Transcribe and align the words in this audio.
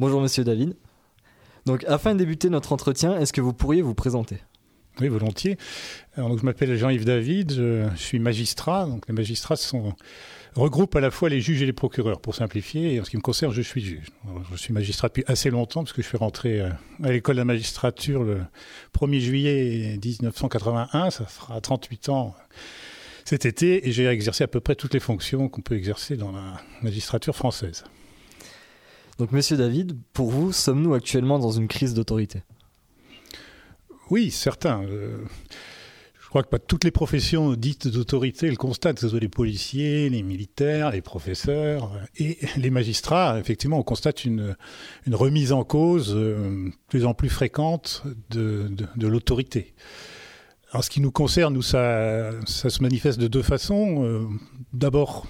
Bonjour 0.00 0.20
Monsieur 0.20 0.42
David. 0.42 0.74
Donc 1.66 1.84
afin 1.84 2.14
de 2.14 2.18
débuter 2.18 2.50
notre 2.50 2.72
entretien, 2.72 3.16
est-ce 3.16 3.32
que 3.32 3.40
vous 3.40 3.52
pourriez 3.52 3.80
vous 3.80 3.94
présenter? 3.94 4.38
Oui, 5.00 5.06
volontiers. 5.06 5.56
Je 6.16 6.44
m'appelle 6.44 6.76
Jean-Yves 6.76 7.04
David, 7.04 7.52
je, 7.52 7.88
suis 7.94 8.18
magistrat. 8.18 8.86
Donc 8.86 9.06
les 9.06 9.14
magistrats 9.14 9.54
sont 9.54 9.94
regroupe 10.56 10.96
à 10.96 11.00
la 11.00 11.12
fois 11.12 11.28
les 11.28 11.40
juges 11.40 11.62
et 11.62 11.66
les 11.66 11.72
procureurs, 11.72 12.20
pour 12.20 12.34
simplifier. 12.34 12.94
Et 12.94 13.00
en 13.00 13.04
ce 13.04 13.10
qui 13.10 13.16
me 13.16 13.22
concerne, 13.22 13.52
je 13.52 13.62
suis 13.62 13.80
juge. 13.80 14.06
Je 14.50 14.56
suis 14.56 14.72
magistrat 14.72 15.06
depuis 15.06 15.24
assez 15.28 15.48
longtemps, 15.50 15.84
parce 15.84 15.92
que 15.92 16.02
je 16.02 16.08
suis 16.08 16.18
rentré 16.18 16.60
euh, 16.60 16.70
à 17.04 17.12
l'école 17.12 17.36
de 17.36 17.40
la 17.40 17.44
magistrature 17.44 18.24
le 18.24 18.40
1er 18.98 19.20
juillet 19.20 19.98
1981. 20.04 21.10
Ça 21.10 21.24
fera 21.24 21.60
38 21.60 22.08
ans 22.08 22.34
cet 23.24 23.46
été, 23.46 23.88
et 23.88 23.92
j'ai 23.92 24.06
exercé 24.06 24.42
à 24.42 24.48
peu 24.48 24.58
près 24.58 24.74
toutes 24.74 24.94
les 24.94 25.00
fonctions 25.00 25.48
qu'on 25.48 25.62
peut 25.62 25.76
exercer 25.76 26.16
dans 26.16 26.32
la 26.32 26.60
magistrature 26.82 27.36
française. 27.36 27.84
Donc, 29.18 29.32
monsieur 29.32 29.56
David, 29.56 29.96
pour 30.12 30.30
vous, 30.30 30.52
sommes-nous 30.52 30.94
actuellement 30.94 31.38
dans 31.38 31.52
une 31.52 31.68
crise 31.68 31.94
d'autorité? 31.94 32.42
Oui, 34.10 34.30
certain. 34.30 34.82
Euh, 34.84 35.24
crois 36.34 36.42
que 36.42 36.48
pas 36.48 36.58
toutes 36.58 36.82
les 36.82 36.90
professions 36.90 37.54
dites 37.54 37.86
d'autorité 37.86 38.50
le 38.50 38.56
constatent, 38.56 38.96
que 38.96 39.02
ce 39.02 39.08
soit 39.08 39.20
les 39.20 39.28
policiers, 39.28 40.10
les 40.10 40.24
militaires, 40.24 40.90
les 40.90 41.00
professeurs 41.00 41.92
et 42.16 42.38
les 42.56 42.70
magistrats. 42.70 43.38
Effectivement, 43.38 43.78
on 43.78 43.84
constate 43.84 44.24
une, 44.24 44.56
remise 45.12 45.52
en 45.52 45.62
cause 45.62 46.12
euh, 46.12 46.70
de 46.70 46.72
plus 46.88 47.04
en 47.04 47.14
plus 47.14 47.28
fréquente 47.28 48.02
de, 48.30 48.68
l'autorité. 48.96 49.74
En 50.72 50.82
ce 50.82 50.90
qui 50.90 51.00
nous 51.00 51.12
concerne, 51.12 51.62
ça, 51.62 52.32
se 52.44 52.82
manifeste 52.82 53.20
de 53.20 53.28
deux 53.28 53.42
façons. 53.42 54.04
Euh, 54.04 54.26
d'abord, 54.72 55.28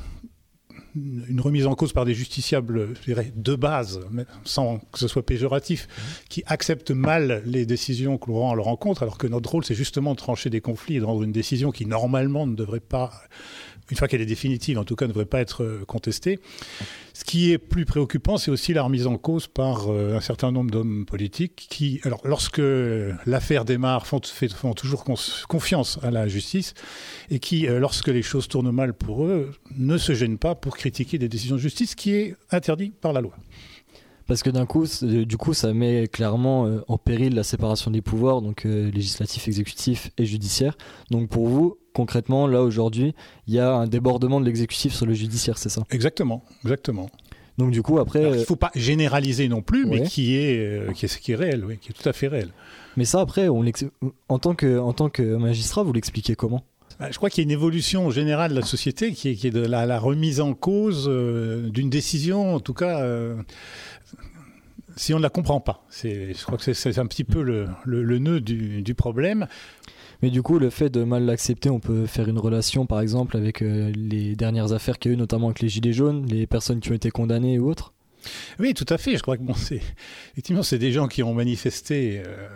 une 0.95 1.41
remise 1.41 1.67
en 1.67 1.75
cause 1.75 1.93
par 1.93 2.05
des 2.05 2.15
justiciables, 2.15 2.95
je 3.01 3.05
dirais, 3.05 3.33
de 3.35 3.55
base, 3.55 4.01
sans 4.45 4.79
que 4.93 4.99
ce 4.99 5.09
soit 5.09 5.25
péjoratif, 5.25 5.89
qui 6.29 6.43
acceptent 6.47 6.93
mal 6.93 7.43
les 7.47 7.67
décisions 7.67 8.17
que 8.19 8.31
l'on 8.31 8.41
rend 8.41 8.53
à 8.53 8.55
leur 8.55 8.67
rencontre, 8.67 9.03
alors 9.03 9.19
que 9.19 9.27
notre 9.27 9.51
rôle, 9.51 9.65
c'est 9.65 9.75
justement 9.75 10.13
de 10.13 10.19
trancher 10.19 10.51
des 10.51 10.61
conflits 10.61 10.97
et 10.97 11.01
de 11.01 11.05
rendre 11.05 11.23
une 11.23 11.33
décision 11.33 11.73
qui, 11.73 11.87
normalement, 11.87 12.47
ne 12.47 12.55
devrait 12.55 12.81
pas 12.81 13.13
une 13.91 13.97
fois 13.97 14.09
qu'elle 14.09 14.23
est 14.23 14.27
définitive, 14.27 14.79
en 14.79 14.85
tout 14.85 14.97
cas, 14.97 15.07
ne 15.07 15.13
devrait 15.13 15.27
pas 15.27 15.41
être 15.41 15.63
euh, 15.63 15.85
contestée. 15.87 16.39
Ce 17.13 17.25
qui 17.25 17.53
est 17.53 17.59
plus 17.59 17.85
préoccupant, 17.85 18.39
c'est 18.39 18.51
aussi 18.51 18.73
la 18.73 18.83
remise 18.83 19.07
en 19.07 19.19
cause 19.19 19.47
par 19.47 19.89
euh, 19.89 20.17
un 20.17 20.21
certain 20.21 20.53
nombre 20.53 20.71
d'hommes 20.71 21.05
politiques 21.07 21.67
qui, 21.69 22.01
alors, 22.05 22.21
lorsque 22.25 22.63
l'affaire 23.27 23.65
démarre, 23.65 24.07
font, 24.07 24.21
font 24.55 24.75
toujours 24.75 25.05
confiance 25.49 25.99
à 26.03 26.11
la 26.11 26.27
justice 26.29 26.75
et 27.31 27.39
qui, 27.39 27.67
euh, 27.67 27.79
lorsque 27.79 28.09
les 28.09 28.23
choses 28.23 28.49
tournent 28.49 28.73
mal 28.73 28.95
pour 28.95 29.27
eux, 29.27 29.53
ne 29.77 29.99
se 29.99 30.15
gênent 30.15 30.39
pas 30.39 30.55
pour 30.55 30.77
critiquer 30.77 31.19
des 31.19 31.29
décisions 31.29 31.57
de 31.57 31.61
justice 31.61 31.95
qui 31.95 32.13
est 32.15 32.37
interdit 32.51 32.93
par 33.01 33.13
la 33.13 33.21
loi. 33.21 33.35
Parce 34.27 34.43
que 34.43 34.51
d'un 34.51 34.67
coup, 34.67 34.87
du 35.03 35.37
coup, 35.37 35.53
ça 35.53 35.73
met 35.75 36.09
clairement 36.09 36.67
en 36.89 36.99
péril 36.99 37.35
la 37.35 37.43
séparation 37.43 37.91
des 37.91 38.01
pouvoirs, 38.01 38.41
donc 38.41 38.65
législatif, 38.65 39.49
exécutif 39.49 40.11
et 40.17 40.25
judiciaire. 40.25 40.79
Donc 41.11 41.29
pour 41.29 41.47
vous, 41.49 41.77
concrètement, 41.93 42.47
là 42.47 42.63
aujourd'hui, 42.63 43.15
il 43.47 43.55
y 43.55 43.59
a 43.59 43.75
un 43.75 43.87
débordement 43.87 44.41
de 44.41 44.47
l'exécutif 44.47 44.95
sur 44.95 45.07
le 45.07 45.15
judiciaire, 45.15 45.59
c'est 45.59 45.69
ça? 45.69 45.85
Exactement, 45.91 46.43
exactement. 46.65 47.11
Donc 47.57 47.71
du 47.71 47.83
coup, 47.83 47.99
après... 47.99 48.23
il 48.23 48.39
ne 48.41 48.45
faut 48.45 48.57
pas 48.57 48.73
généraliser 48.75 49.49
non 49.49 49.63
plus, 49.63 49.87
mais 49.87 50.03
qui 50.03 50.37
est, 50.37 50.59
euh, 50.59 50.93
qui, 50.93 51.05
est, 51.05 51.19
qui 51.19 51.33
est 51.33 51.37
réel, 51.37 51.65
oui, 51.65 51.79
qui 51.79 51.91
est 51.91 51.93
tout 51.93 52.09
à 52.09 52.13
fait 52.13 52.29
réel. 52.29 52.49
Mais 52.97 53.05
ça, 53.05 53.21
après, 53.21 53.49
on 53.49 53.65
en, 54.29 54.39
tant 54.39 54.55
que, 54.55 54.79
en 54.79 54.93
tant 54.93 55.09
que 55.09 55.23
magistrat, 55.37 55.83
vous 55.83 55.93
l'expliquez 55.93 56.35
comment? 56.35 56.65
Je 57.11 57.17
crois 57.17 57.31
qu'il 57.31 57.43
y 57.43 57.45
a 57.45 57.47
une 57.47 57.51
évolution 57.51 58.11
générale 58.11 58.51
de 58.51 58.57
la 58.57 58.67
société 58.67 59.13
qui 59.13 59.31
est, 59.31 59.35
qui 59.35 59.47
est 59.47 59.51
de 59.51 59.65
la, 59.65 59.99
remise 59.99 60.41
en 60.41 60.55
cause 60.55 61.07
euh, 61.09 61.69
d'une 61.69 61.91
décision, 61.91 62.55
en 62.55 62.61
tout 62.61 62.75
cas, 62.75 63.01
euh, 63.01 63.37
si 64.97 65.15
on 65.15 65.19
ne 65.19 65.23
la 65.23 65.31
comprend 65.31 65.61
pas. 65.61 65.85
Je 66.03 66.43
crois 66.45 66.59
que 66.59 66.73
c'est 66.73 66.99
un 66.99 67.07
petit 67.07 67.25
peu 67.25 67.43
le, 67.43 67.69
le, 67.85 68.19
nœud 68.19 68.41
du, 68.41 68.83
du, 68.83 68.95
problème. 68.95 69.47
Mais 70.23 70.31
du 70.31 70.43
coup, 70.43 70.59
le 70.59 70.71
fait 70.71 70.91
de 70.91 71.05
mal 71.05 71.25
l'accepter, 71.25 71.69
on 71.71 71.81
peut 71.81 72.07
faire 72.07 72.29
une 72.29 72.39
relation, 72.39 72.87
par 72.87 73.01
exemple, 73.01 73.37
avec 73.37 73.63
euh, 73.63 73.93
les 73.95 74.37
dernières 74.37 74.73
affaires 74.73 74.99
qu'il 74.99 75.11
y 75.11 75.15
a 75.15 75.17
eu, 75.17 75.19
notamment 75.19 75.49
avec 75.49 75.61
les 75.61 75.69
Gilets 75.69 75.93
jaunes, 75.93 76.27
les 76.27 76.47
personnes 76.47 76.81
qui 76.81 76.91
ont 76.91 76.95
été 76.95 77.11
condamnées 77.11 77.59
ou 77.59 77.69
autres? 77.69 77.93
Oui, 78.59 78.73
tout 78.75 78.87
à 78.89 78.99
fait. 78.99 79.17
Je 79.17 79.23
crois 79.23 79.37
que 79.37 79.43
bon, 79.43 79.55
c'est 79.55 79.83
effectivement, 80.33 80.63
c'est 80.63 80.79
des 80.79 80.93
gens 80.93 81.09
qui 81.09 81.23
ont 81.23 81.35
manifesté. 81.35 82.23
Euh, 82.25 82.49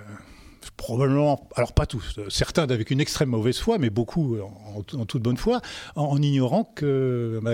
probablement, 0.77 1.49
alors 1.55 1.73
pas 1.73 1.87
tous, 1.87 2.21
certains 2.29 2.69
avec 2.69 2.91
une 2.91 3.01
extrême 3.01 3.31
mauvaise 3.31 3.59
foi, 3.59 3.79
mais 3.79 3.91
beaucoup 3.91 4.37
en, 4.39 4.83
toute 4.83 5.23
bonne 5.23 5.37
foi, 5.37 5.61
en, 5.97 6.21
ignorant 6.21 6.65
que 6.65 7.41
bah, 7.43 7.53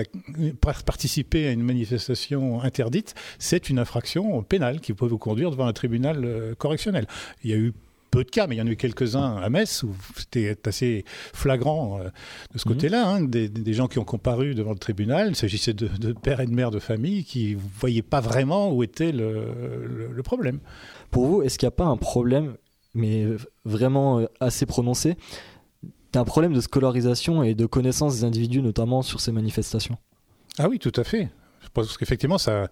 participer 0.85 1.47
à 1.47 1.51
une 1.51 1.63
manifestation 1.63 2.61
interdite, 2.61 3.15
c'est 3.39 3.69
une 3.69 3.79
infraction 3.79 4.43
pénale 4.43 4.79
qui 4.79 4.93
peut 4.93 5.07
vous 5.07 5.17
conduire 5.17 5.51
devant 5.51 5.67
un 5.67 5.73
tribunal 5.73 6.23
euh, 6.23 6.55
correctionnel. 6.55 7.07
Il 7.43 7.49
y 7.49 7.53
a 7.53 7.57
eu 7.57 7.73
peu 8.15 8.23
de 8.23 8.29
cas, 8.29 8.47
mais 8.47 8.55
il 8.55 8.59
y 8.59 8.61
en 8.61 8.67
a 8.67 8.69
eu 8.69 8.77
quelques-uns 8.77 9.37
à 9.37 9.49
Metz 9.49 9.83
où 9.83 9.93
c'était 10.15 10.55
assez 10.65 11.03
flagrant 11.33 11.99
euh, 11.99 12.05
de 12.53 12.57
ce 12.57 12.67
mhm. 12.67 12.75
côté-là, 12.75 13.07
hein, 13.07 13.21
des, 13.21 13.73
gens 13.73 13.87
qui 13.87 13.99
ont 13.99 14.05
comparu 14.05 14.55
devant 14.55 14.71
le 14.71 14.77
tribunal. 14.77 15.29
Il 15.29 15.35
s'agissait 15.35 15.73
de, 15.73 16.13
pères 16.13 16.39
et 16.39 16.45
de 16.45 16.53
mères 16.53 16.71
de 16.71 16.79
famille 16.79 17.25
qui 17.25 17.55
ne 17.55 17.59
voyaient 17.79 18.01
pas 18.01 18.21
vraiment 18.21 18.71
où 18.71 18.83
était 18.83 19.11
le, 19.11 20.21
problème. 20.23 20.59
Pour 21.11 21.25
vous, 21.25 21.41
est-ce 21.41 21.59
qu'il 21.59 21.67
n'y 21.67 21.73
a 21.73 21.77
pas 21.77 21.85
un 21.85 21.97
problème, 21.97 22.55
mais 22.95 23.27
vraiment 23.65 24.19
euh, 24.19 24.25
assez 24.39 24.65
prononcé, 24.65 25.17
d'un 26.13 26.23
problème 26.23 26.53
de 26.53 26.61
scolarisation 26.61 27.43
et 27.43 27.53
de 27.53 27.65
connaissance 27.65 28.17
des 28.17 28.23
individus, 28.23 28.61
notamment 28.61 29.01
sur 29.01 29.19
ces 29.19 29.31
manifestations 29.31 29.97
Ah 30.57 30.69
oui, 30.69 30.79
tout 30.79 30.93
à 30.95 31.03
fait. 31.03 31.29
Parce 31.73 31.97
qu'effectivement, 31.97 32.37
ça, 32.37 32.69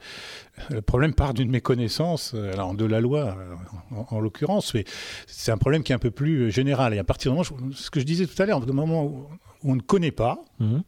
le 0.69 0.81
problème 0.81 1.13
part 1.13 1.33
d'une 1.33 1.49
méconnaissance 1.49 2.31
euh, 2.35 2.53
alors 2.53 2.73
de 2.73 2.85
la 2.85 3.01
loi, 3.01 3.37
euh, 3.37 4.03
en, 4.09 4.19
l'occurrence, 4.19 4.73
mais 4.73 4.85
c'est 5.27 5.51
un 5.51 5.57
problème 5.57 5.83
qui 5.83 5.91
est 5.91 5.95
un 5.95 5.99
peu 5.99 6.11
plus 6.11 6.51
général. 6.51 6.93
Et 6.93 6.99
à 6.99 7.03
partir 7.03 7.31
du 7.31 7.37
moment, 7.37 7.71
ce 7.73 7.91
que 7.91 7.99
je 7.99 8.05
disais 8.05 8.25
tout 8.25 8.41
à 8.41 8.45
l'heure, 8.45 8.61
au 8.67 8.73
moment 8.73 9.03
où 9.03 9.27
on 9.63 9.75
ne 9.75 9.81
connaît 9.81 10.11
pas, 10.11 10.43
mhm. 10.59 10.83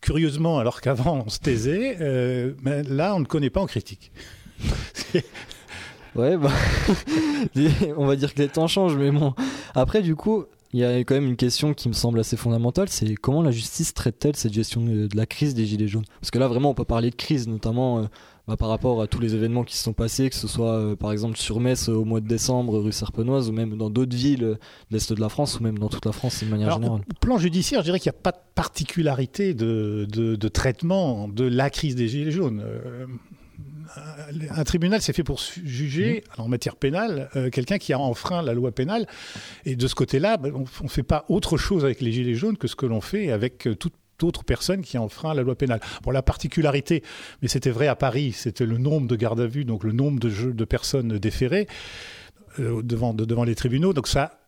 curieusement, 0.00 0.58
alors 0.58 0.80
qu'avant 0.80 1.24
on 1.26 1.28
se 1.28 1.38
taisait, 1.38 1.98
euh, 2.00 2.54
mais 2.62 2.82
là 2.82 3.14
on 3.14 3.20
ne 3.20 3.26
connaît 3.26 3.50
pas, 3.50 3.60
on 3.60 3.66
critique. 3.66 4.12
ouais, 6.16 6.36
bah, 6.36 6.50
on 7.96 8.06
va 8.06 8.16
dire 8.16 8.34
que 8.34 8.40
les 8.40 8.48
temps 8.48 8.66
changent, 8.66 8.96
mais 8.96 9.10
bon. 9.10 9.34
Après, 9.74 10.02
du 10.02 10.16
coup, 10.16 10.44
il 10.72 10.80
y 10.80 10.84
a 10.84 10.98
quand 10.98 11.14
même 11.14 11.26
une 11.26 11.36
question 11.36 11.74
qui 11.74 11.88
me 11.88 11.94
semble 11.94 12.20
assez 12.20 12.36
fondamentale, 12.36 12.88
c'est 12.88 13.14
comment 13.16 13.42
la 13.42 13.50
justice 13.50 13.92
traite-t-elle 13.92 14.36
cette 14.36 14.52
gestion 14.52 14.82
de, 14.82 15.08
la 15.14 15.26
crise 15.26 15.54
des 15.54 15.66
Gilets 15.66 15.88
jaunes? 15.88 16.04
Parce 16.20 16.30
que 16.30 16.38
là, 16.38 16.46
vraiment, 16.46 16.70
on 16.70 16.74
peut 16.74 16.84
parler 16.84 17.10
de 17.10 17.16
crise, 17.16 17.48
notamment 17.48 17.98
euh, 17.98 18.02
bah, 18.46 18.56
par 18.56 18.68
rapport 18.68 19.02
à 19.02 19.08
tous 19.08 19.18
les 19.20 19.34
événements 19.34 19.64
qui 19.64 19.76
se 19.76 19.82
sont 19.82 19.92
passés, 19.92 20.30
que 20.30 20.36
ce 20.36 20.46
soit 20.46 20.74
euh, 20.74 20.96
par 20.96 21.10
exemple 21.10 21.36
sur 21.36 21.58
Metz 21.58 21.88
au 21.88 22.04
mois 22.04 22.20
de 22.20 22.28
décembre, 22.28 22.78
rue 22.78 22.92
Serpenoise, 22.92 23.48
ou 23.48 23.52
même 23.52 23.76
dans 23.76 23.90
d'autres 23.90 24.16
villes 24.16 24.38
de 24.38 24.58
l'Est 24.92 25.12
de 25.12 25.20
la 25.20 25.28
France, 25.28 25.58
ou 25.58 25.64
même 25.64 25.78
dans 25.78 25.88
toute 25.88 26.06
la 26.06 26.12
France 26.12 26.44
de 26.44 26.48
manière 26.48 26.72
générale. 26.72 27.00
Au 27.00 27.14
plan 27.20 27.36
judiciaire, 27.36 27.80
je 27.80 27.86
dirais 27.86 27.98
qu'il 27.98 28.10
n'y 28.10 28.16
a 28.16 28.22
pas 28.22 28.32
de 28.32 28.40
particularité 28.54 29.54
de, 29.54 30.06
de, 30.08 30.48
traitement 30.48 31.26
de 31.26 31.44
la 31.44 31.68
crise 31.68 31.96
des 31.96 32.06
Gilets 32.06 32.30
jaunes. 32.30 32.62
Un 34.50 34.64
tribunal, 34.64 35.00
c'est 35.02 35.12
fait 35.12 35.24
pour 35.24 35.40
juger, 35.64 36.24
mmh. 36.38 36.40
en 36.40 36.48
matière 36.48 36.76
pénale, 36.76 37.28
euh, 37.36 37.50
quelqu'un 37.50 37.78
qui 37.78 37.92
a 37.92 37.98
enfreint 37.98 38.42
la 38.42 38.54
loi 38.54 38.72
pénale. 38.72 39.06
Et 39.64 39.76
de 39.76 39.86
ce 39.86 39.94
côté-là, 39.94 40.36
bah, 40.36 40.50
on 40.54 40.84
ne 40.84 40.88
fait 40.88 41.02
pas 41.02 41.24
autre 41.28 41.56
chose 41.56 41.84
avec 41.84 42.00
les 42.00 42.12
gilets 42.12 42.34
jaunes 42.34 42.56
que 42.56 42.68
ce 42.68 42.76
que 42.76 42.86
l'on 42.86 43.00
fait 43.00 43.30
avec 43.30 43.66
euh, 43.66 43.74
toute 43.74 43.94
autre 44.22 44.44
personne 44.44 44.82
qui 44.82 44.96
a 44.96 45.02
enfreint 45.02 45.34
la 45.34 45.42
loi 45.42 45.54
pénale. 45.54 45.80
Bon, 46.02 46.10
la 46.10 46.22
particularité, 46.22 47.02
mais 47.42 47.48
c'était 47.48 47.70
vrai 47.70 47.86
à 47.86 47.96
Paris, 47.96 48.32
c'était 48.32 48.66
le 48.66 48.76
nombre 48.76 49.06
de 49.06 49.16
gardes 49.16 49.40
à 49.40 49.46
vue, 49.46 49.64
donc 49.64 49.82
le 49.82 49.92
nombre 49.92 50.20
de, 50.20 50.52
de 50.52 50.64
personnes 50.64 51.18
déférées 51.18 51.66
euh, 52.58 52.82
devant, 52.82 53.14
devant 53.14 53.44
les 53.44 53.54
tribunaux. 53.54 53.92
Donc 53.92 54.08
ça 54.08 54.39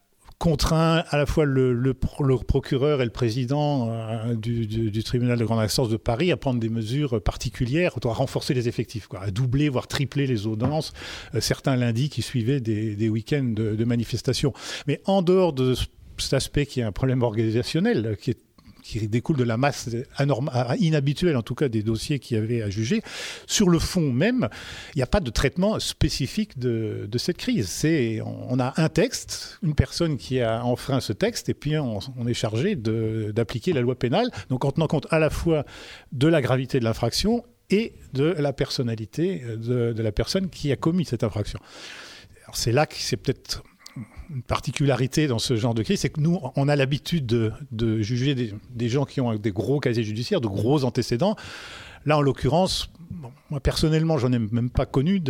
contraint 0.43 1.05
à 1.09 1.19
la 1.19 1.25
fois 1.25 1.45
le, 1.45 1.95
procureur 1.95 3.01
et 3.01 3.05
le 3.05 3.13
président 3.13 3.89
euh, 3.93 4.35
du, 4.35 5.05
tribunal 5.05 5.39
de 5.39 5.45
grande 5.45 5.61
instance 5.61 5.89
de 5.89 5.97
Paris 5.97 6.33
à 6.33 6.37
prendre 6.37 6.59
des 6.59 6.69
mesures 6.69 7.23
particulières, 7.23 7.95
à 8.05 8.09
renforcer 8.09 8.53
les 8.53 8.67
effectifs, 8.67 9.07
à 9.21 9.31
doubler, 9.31 9.69
voire 9.69 9.87
tripler 9.87 10.27
les 10.27 10.49
audiences, 10.49 10.95
euh, 11.37 11.41
certains 11.41 11.77
lundis 11.77 12.09
qui 12.09 12.23
suivaient 12.23 12.59
des, 12.59 13.09
week-ends 13.09 13.53
de, 13.55 13.77
de 13.77 13.85
manifestations. 13.85 14.53
Mais 14.89 15.01
en 15.05 15.23
dehors 15.23 15.53
de 15.53 15.77
cet 16.19 16.33
aspect 16.33 16.67
qui 16.67 16.81
est 16.81 16.85
un 16.85 16.91
problème 16.91 17.23
organisationnel, 17.23 18.17
qui 18.21 18.33
est 18.33 18.39
qui 18.83 19.09
découle 19.09 19.37
de 19.37 19.45
la 19.45 19.57
masse 19.57 19.89
inhabituelle, 20.79 21.37
en 21.37 21.43
tout 21.43 21.55
cas, 21.55 21.69
des 21.69 21.83
dossiers 21.83 22.19
qu'il 22.19 22.37
y 22.37 22.41
avait 22.41 22.63
à 22.63 22.71
juger. 22.71 23.03
Sur 23.47 23.69
le 23.69 23.79
fond 23.79 24.13
même, 24.13 24.49
il 24.95 24.99
n'y 24.99 25.03
a 25.03 25.07
pas 25.07 25.21
de 25.21 25.31
traitement 25.31 25.79
spécifique 25.79 26.59
de, 26.59 27.09
cette 27.17 27.37
crise. 27.37 27.87
On 28.25 28.59
a 28.59 28.75
un 28.77 28.89
texte, 28.89 29.59
une 29.63 29.75
personne 29.75 30.17
qui 30.17 30.41
a 30.41 30.65
enfreint 30.65 31.01
ce 31.01 31.13
texte, 31.13 31.49
et 31.49 31.55
puis 31.55 31.79
on, 31.79 32.01
est 32.27 32.35
chargé 32.35 32.77
d'appliquer 32.77 33.73
la 33.73 33.81
loi 33.81 33.95
pénale, 33.95 34.31
donc 34.49 34.65
en 34.65 34.73
tenant 34.73 34.89
compte 34.89 35.07
à 35.11 35.19
la 35.19 35.31
fois 35.31 35.65
de 36.11 36.27
la 36.27 36.43
gravité 36.43 36.81
de 36.81 36.85
l'infraction 36.85 37.45
et 37.71 37.95
de 38.13 38.25
la 38.25 38.53
personnalité 38.53 39.43
de, 39.57 39.93
de 39.93 40.03
la 40.03 40.13
personne 40.13 40.51
qui 40.51 40.73
a 40.73 40.77
commis 40.77 41.05
cette 41.05 41.25
infraction. 41.25 41.59
C'est 42.55 42.73
là 42.73 42.87
que 42.87 42.97
c'est 42.97 43.17
peut-être 43.17 43.63
une 44.31 44.43
particularité 44.43 45.27
dans 45.27 45.39
ce 45.39 45.57
genre 45.57 45.75
de 45.75 45.83
crise, 45.83 46.01
c'est 46.01 46.11
que 46.11 46.21
nous, 46.21 46.41
on 46.57 46.69
a 46.69 46.77
l'habitude 46.77 47.27
de, 47.27 48.03
juger 48.03 48.35
des, 48.35 48.89
gens 48.89 49.05
qui 49.05 49.21
ont 49.21 49.35
des 49.35 49.53
gros 49.53 49.81
casiers 49.81 50.05
judiciaires, 50.05 50.41
de 50.41 50.49
gros 50.49 50.85
antécédents. 50.85 51.37
Là, 52.05 52.19
en 52.19 52.21
l'occurrence, 52.21 52.91
moi 53.51 53.61
personnellement, 53.61 54.19
j'en 54.19 54.33
ai 54.33 54.39
même 54.39 54.71
pas 54.71 54.87
connu. 54.87 55.23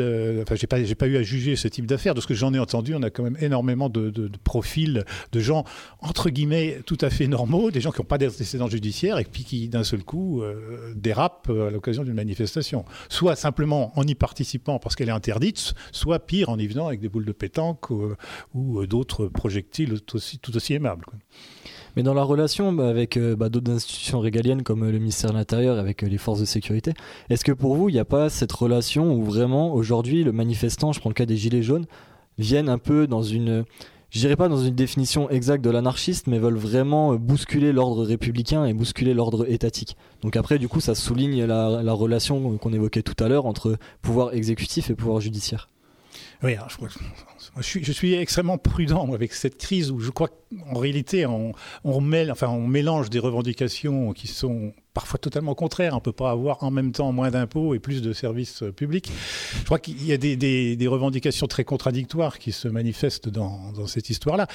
Enfin, 0.42 0.54
j'ai 0.54 0.66
pas, 0.66 0.82
j'ai 0.82 0.94
pas 0.94 1.06
eu 1.06 1.16
à 1.16 1.22
juger 1.22 1.56
ce 1.56 1.68
type 1.68 1.86
d'affaires. 1.86 2.14
De 2.14 2.20
ce 2.20 2.26
que 2.26 2.34
j'en 2.34 2.54
ai 2.54 2.58
entendu, 2.58 2.94
on 2.94 3.02
a 3.02 3.10
quand 3.10 3.22
même 3.22 3.36
énormément 3.40 3.88
de, 3.88 4.30
profils 4.44 5.04
de 5.32 5.40
gens 5.40 5.64
entre 6.00 6.30
guillemets 6.30 6.80
tout 6.86 6.98
à 7.00 7.10
fait 7.10 7.26
normaux, 7.26 7.70
des 7.70 7.80
gens 7.80 7.90
qui 7.90 8.00
n'ont 8.00 8.06
pas 8.06 8.18
d'antécédents 8.18 8.68
judiciaires 8.68 9.18
et 9.18 9.24
puis 9.24 9.44
qui 9.44 9.68
d'un 9.68 9.84
seul 9.84 10.04
coup 10.04 10.42
euh, 10.42 10.92
dérapent 10.94 11.50
à 11.50 11.70
l'occasion 11.70 12.04
d'une 12.04 12.14
manifestation. 12.14 12.84
Soit 13.08 13.36
simplement 13.36 13.92
en 13.98 14.04
y 14.04 14.14
participant 14.14 14.78
parce 14.78 14.94
qu'elle 14.94 15.08
est 15.08 15.12
interdite, 15.12 15.74
soit 15.90 16.20
pire 16.20 16.48
en 16.48 16.58
y 16.58 16.66
venant 16.66 16.86
avec 16.86 17.00
des 17.00 17.08
boules 17.08 17.24
de 17.24 17.32
pétanque 17.32 17.90
ou, 17.90 18.86
d'autres 18.86 19.26
projectiles 19.26 20.00
tout 20.02 20.56
aussi 20.56 20.74
aimables. 20.74 21.04
Mais 21.96 22.02
dans 22.02 22.14
la 22.14 22.22
relation 22.22 22.72
bah, 22.72 22.88
avec 22.88 23.16
euh, 23.16 23.36
bah, 23.36 23.48
d'autres 23.48 23.70
institutions 23.70 24.20
régaliennes 24.20 24.62
comme 24.62 24.82
euh, 24.82 24.92
le 24.92 24.98
ministère 24.98 25.30
de 25.30 25.36
l'Intérieur, 25.36 25.78
avec 25.78 26.02
euh, 26.02 26.08
les 26.08 26.18
forces 26.18 26.40
de 26.40 26.44
sécurité, 26.44 26.94
est-ce 27.28 27.44
que 27.44 27.52
pour 27.52 27.76
vous, 27.76 27.88
il 27.88 27.92
n'y 27.92 27.98
a 27.98 28.04
pas 28.04 28.30
cette 28.30 28.52
relation 28.52 29.14
où 29.14 29.24
vraiment, 29.24 29.74
aujourd'hui, 29.74 30.24
le 30.24 30.32
manifestant, 30.32 30.92
je 30.92 31.00
prends 31.00 31.10
le 31.10 31.14
cas 31.14 31.26
des 31.26 31.36
Gilets 31.36 31.62
jaunes, 31.62 31.86
viennent 32.38 32.68
un 32.68 32.78
peu 32.78 33.06
dans 33.06 33.22
une 33.22 33.64
je 34.10 34.18
dirais 34.18 34.36
pas 34.36 34.50
dans 34.50 34.58
une 34.58 34.74
définition 34.74 35.30
exacte 35.30 35.64
de 35.64 35.70
l'anarchiste, 35.70 36.26
mais 36.26 36.38
veulent 36.38 36.58
vraiment 36.58 37.14
bousculer 37.14 37.72
l'ordre 37.72 38.04
républicain 38.04 38.66
et 38.66 38.74
bousculer 38.74 39.14
l'ordre 39.14 39.50
étatique? 39.50 39.96
Donc 40.20 40.36
après, 40.36 40.58
du 40.58 40.68
coup, 40.68 40.80
ça 40.80 40.94
souligne 40.94 41.46
la 41.46 41.92
relation 41.94 42.58
qu'on 42.58 42.74
évoquait 42.74 43.00
tout 43.00 43.24
à 43.24 43.28
l'heure 43.28 43.46
entre 43.46 43.78
pouvoir 44.02 44.34
exécutif 44.34 44.90
et 44.90 44.94
pouvoir 44.94 45.22
judiciaire. 45.22 45.71
Oui, 46.42 46.56
je, 47.60 47.92
suis, 47.92 48.14
extrêmement 48.14 48.58
prudent 48.58 49.12
avec 49.12 49.32
cette 49.32 49.58
crise 49.58 49.92
où 49.92 50.00
je 50.00 50.10
crois 50.10 50.28
qu'en 50.28 50.78
réalité, 50.78 51.24
on, 51.24 51.52
mélange 52.00 53.10
des 53.10 53.20
revendications 53.20 54.12
qui 54.12 54.26
sont 54.26 54.72
parfois 54.92 55.18
totalement 55.18 55.54
contraires. 55.54 55.92
On 55.92 55.96
ne 55.96 56.02
peut 56.02 56.12
pas 56.12 56.32
avoir 56.32 56.64
en 56.64 56.72
même 56.72 56.90
temps 56.90 57.12
moins 57.12 57.30
d'impôts 57.30 57.74
et 57.74 57.78
plus 57.78 58.02
de 58.02 58.12
services 58.12 58.64
euh, 58.64 58.72
publics. 58.72 59.10
Je 59.60 59.64
crois 59.64 59.78
qu'il 59.78 60.04
y 60.04 60.12
a 60.12 60.16
des, 60.16 60.88
revendications 60.88 61.46
très 61.46 61.64
contradictoires 61.64 62.38
qui 62.40 62.50
se 62.50 62.66
manifestent 62.66 63.28
dans, 63.28 63.86
cette 63.86 64.10
histoire-là. 64.10 64.48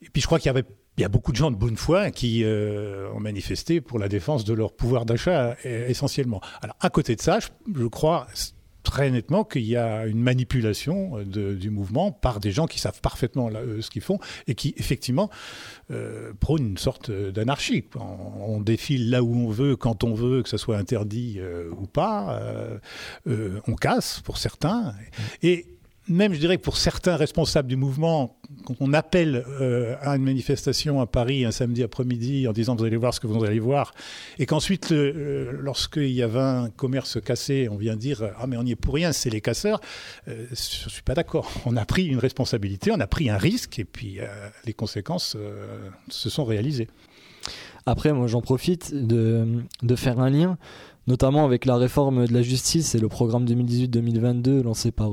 Et 0.00 0.08
puis 0.08 0.22
je 0.22 0.26
crois 0.26 0.38
qu'il 0.38 0.50
y 0.98 1.04
a 1.04 1.08
beaucoup 1.08 1.32
de 1.32 1.36
gens 1.36 1.50
de 1.50 1.56
bonne 1.56 1.76
foi 1.76 2.10
qui 2.10 2.42
euh, 2.42 3.10
ont 3.14 3.20
manifesté 3.20 3.82
pour 3.82 3.98
la 3.98 4.08
défense 4.08 4.44
de 4.44 4.54
leur 4.54 4.72
pouvoir 4.72 5.04
d'achat 5.04 5.56
essentiellement. 5.64 6.40
Alors 6.62 6.76
à 6.80 6.88
côté 6.88 7.16
de 7.16 7.20
ça, 7.20 7.38
je 7.38 7.86
crois 7.86 8.26
très 8.82 9.10
nettement 9.10 9.44
qu'il 9.44 9.64
y 9.64 9.76
a 9.76 10.06
une 10.06 10.20
manipulation 10.20 11.18
euh, 11.18 11.54
du 11.54 11.70
mouvement 11.70 12.12
par 12.12 12.40
des 12.40 12.52
gens 12.52 12.66
qui 12.66 12.78
savent 12.78 13.00
parfaitement 13.00 13.50
euh, 13.54 13.82
ce 13.82 13.90
qu'ils 13.90 14.02
font 14.02 14.18
et 14.46 14.54
qui 14.54 14.74
effectivement 14.76 15.30
euh, 15.90 16.32
prônent 16.40 16.68
une 16.68 16.78
sorte 16.78 17.10
d'anarchie. 17.10 17.84
On, 17.94 18.60
défile 18.60 19.10
là 19.10 19.22
où 19.22 19.34
on 19.34 19.50
veut, 19.50 19.76
quand 19.76 20.04
on 20.04 20.14
veut, 20.14 20.42
que 20.42 20.48
ce 20.48 20.56
soit 20.56 20.76
interdit 20.76 21.40
ou 21.78 21.86
pas. 21.86 22.40
on 23.26 23.74
casse 23.76 24.20
pour 24.20 24.36
certains. 24.36 24.94
Et 25.42 25.77
même, 26.08 26.32
je 26.32 26.38
dirais 26.38 26.56
que 26.56 26.62
pour 26.62 26.76
certains 26.76 27.16
responsables 27.16 27.68
du 27.68 27.76
mouvement, 27.76 28.38
quand 28.64 28.74
on 28.80 28.92
appelle 28.92 29.44
euh, 29.60 29.96
à 30.00 30.16
une 30.16 30.24
manifestation 30.24 31.00
à 31.00 31.06
Paris 31.06 31.44
un 31.44 31.50
samedi 31.50 31.82
après-midi 31.82 32.48
en 32.48 32.52
disant 32.52 32.74
vous 32.76 32.84
allez 32.84 32.96
voir 32.96 33.14
ce 33.14 33.20
que 33.20 33.26
vous 33.26 33.44
allez 33.44 33.60
voir, 33.60 33.92
et 34.38 34.46
qu'ensuite, 34.46 34.92
euh, 34.92 35.52
lorsqu'il 35.60 36.10
y 36.10 36.22
avait 36.22 36.38
un 36.38 36.70
commerce 36.70 37.20
cassé, 37.20 37.68
on 37.70 37.76
vient 37.76 37.96
dire 37.96 38.30
ah 38.38 38.46
mais 38.46 38.56
on 38.56 38.62
n'y 38.62 38.72
est 38.72 38.76
pour 38.76 38.94
rien, 38.94 39.12
c'est 39.12 39.30
les 39.30 39.40
casseurs, 39.40 39.80
euh, 40.28 40.46
je 40.48 40.84
ne 40.86 40.90
suis 40.90 41.02
pas 41.02 41.14
d'accord. 41.14 41.50
On 41.66 41.76
a 41.76 41.84
pris 41.84 42.06
une 42.06 42.18
responsabilité, 42.18 42.90
on 42.90 43.00
a 43.00 43.06
pris 43.06 43.30
un 43.30 43.38
risque, 43.38 43.78
et 43.78 43.84
puis 43.84 44.18
les 44.64 44.72
conséquences 44.72 45.36
se 46.08 46.30
sont 46.30 46.44
réalisées. 46.44 46.88
Après, 47.86 48.12
moi 48.12 48.26
j'en 48.26 48.40
profite 48.40 48.94
de, 48.94 49.62
de 49.82 49.96
faire 49.96 50.20
un 50.20 50.30
lien, 50.30 50.58
notamment 51.06 51.44
avec 51.44 51.64
la 51.64 51.76
réforme 51.76 52.26
de 52.26 52.32
la 52.32 52.42
justice 52.42 52.94
et 52.94 52.98
le 52.98 53.08
programme 53.08 53.44
2018-2022 53.46 54.62
lancé 54.62 54.90
par 54.90 55.12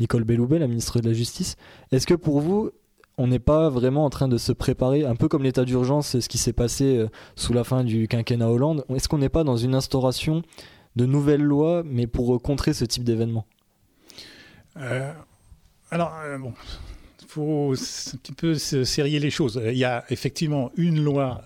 Nicole 0.00 0.24
Belloubet, 0.24 0.58
la 0.58 0.66
ministre 0.66 1.00
de 1.00 1.08
la 1.08 1.14
Justice. 1.14 1.56
Est-ce 1.92 2.06
que 2.06 2.14
pour 2.14 2.40
vous, 2.40 2.70
on 3.16 3.26
n'est 3.26 3.38
pas 3.38 3.68
vraiment 3.68 4.04
en 4.04 4.10
train 4.10 4.28
de 4.28 4.38
se 4.38 4.52
préparer, 4.52 5.04
un 5.04 5.14
peu 5.14 5.28
comme 5.28 5.42
l'état 5.42 5.64
d'urgence, 5.64 6.18
ce 6.18 6.28
qui 6.28 6.38
s'est 6.38 6.52
passé 6.52 6.96
euh, 6.96 7.08
sous 7.36 7.52
la 7.52 7.64
fin 7.64 7.84
du 7.84 8.08
quinquennat 8.08 8.48
Hollande, 8.48 8.84
est-ce 8.94 9.08
qu'on 9.08 9.18
n'est 9.18 9.28
pas 9.28 9.44
dans 9.44 9.56
une 9.56 9.74
instauration 9.74 10.42
de 10.96 11.06
nouvelles 11.06 11.42
lois, 11.42 11.82
mais 11.84 12.06
pour 12.06 12.40
contrer 12.42 12.72
ce 12.72 12.84
type 12.84 13.04
d'événement? 13.04 13.46
Euh, 14.76 15.12
Alors, 15.90 16.12
euh, 16.24 16.38
bon, 16.38 16.52
il 17.22 17.28
faut 17.28 17.72
un 17.72 18.16
petit 18.18 18.32
peu 18.32 18.54
serrer 18.56 19.18
les 19.18 19.30
choses. 19.30 19.60
Il 19.64 19.78
y 19.78 19.84
a 19.84 20.04
effectivement 20.10 20.72
une 20.76 21.02
loi 21.02 21.42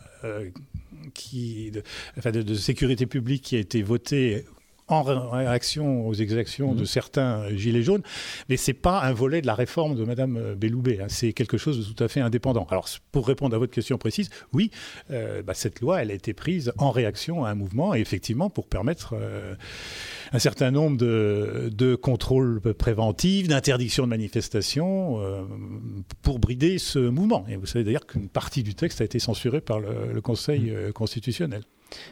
qui, 1.14 1.70
de, 1.70 2.40
de, 2.42 2.54
sécurité 2.54 3.06
publique 3.06 3.42
qui 3.42 3.56
a 3.56 3.58
été 3.58 3.82
votée 3.82 4.44
en 4.88 5.02
réaction 5.02 6.06
aux 6.06 6.14
exactions 6.14 6.74
de 6.74 6.82
mmh. 6.82 6.86
certains 6.86 7.48
gilets 7.56 7.82
jaunes, 7.82 8.02
mais 8.48 8.56
c'est 8.56 8.72
pas 8.72 9.02
un 9.02 9.12
volet 9.12 9.40
de 9.40 9.46
la 9.46 9.54
réforme 9.54 9.94
de 9.94 10.04
Madame 10.04 10.54
Belloubet. 10.54 11.00
Hein. 11.00 11.06
C'est 11.08 11.32
quelque 11.32 11.58
chose 11.58 11.78
de 11.78 11.92
tout 11.92 12.02
à 12.02 12.08
fait 12.08 12.20
indépendant. 12.20 12.66
Alors, 12.70 12.88
pour 13.12 13.26
répondre 13.26 13.54
à 13.54 13.58
votre 13.58 13.72
question 13.72 13.98
précise, 13.98 14.30
oui, 14.52 14.70
euh, 15.10 15.42
bah, 15.42 15.54
cette 15.54 15.80
loi, 15.80 16.02
elle 16.02 16.10
a 16.10 16.14
été 16.14 16.32
prise 16.32 16.72
en 16.78 16.90
réaction 16.90 17.44
à 17.44 17.50
un 17.50 17.54
mouvement 17.54 17.94
et 17.94 18.00
effectivement 18.00 18.50
pour 18.50 18.68
permettre 18.68 19.14
euh, 19.14 19.54
un 20.32 20.38
certain 20.38 20.70
nombre 20.70 20.96
de, 20.96 21.70
de 21.72 21.94
contrôles 21.94 22.60
préventifs, 22.74 23.48
d'interdictions 23.48 24.04
de 24.04 24.10
manifestations 24.10 25.20
euh, 25.20 25.42
pour 26.22 26.38
brider 26.38 26.78
ce 26.78 26.98
mouvement. 26.98 27.44
Et 27.48 27.56
vous 27.56 27.66
savez 27.66 27.84
d'ailleurs 27.84 28.06
qu'une 28.06 28.28
partie 28.28 28.62
du 28.62 28.74
texte 28.74 29.00
a 29.00 29.04
été 29.04 29.18
censurée 29.18 29.60
par 29.60 29.80
le, 29.80 30.12
le 30.12 30.20
Conseil 30.20 30.70
mmh. 30.70 30.92
constitutionnel. 30.92 31.62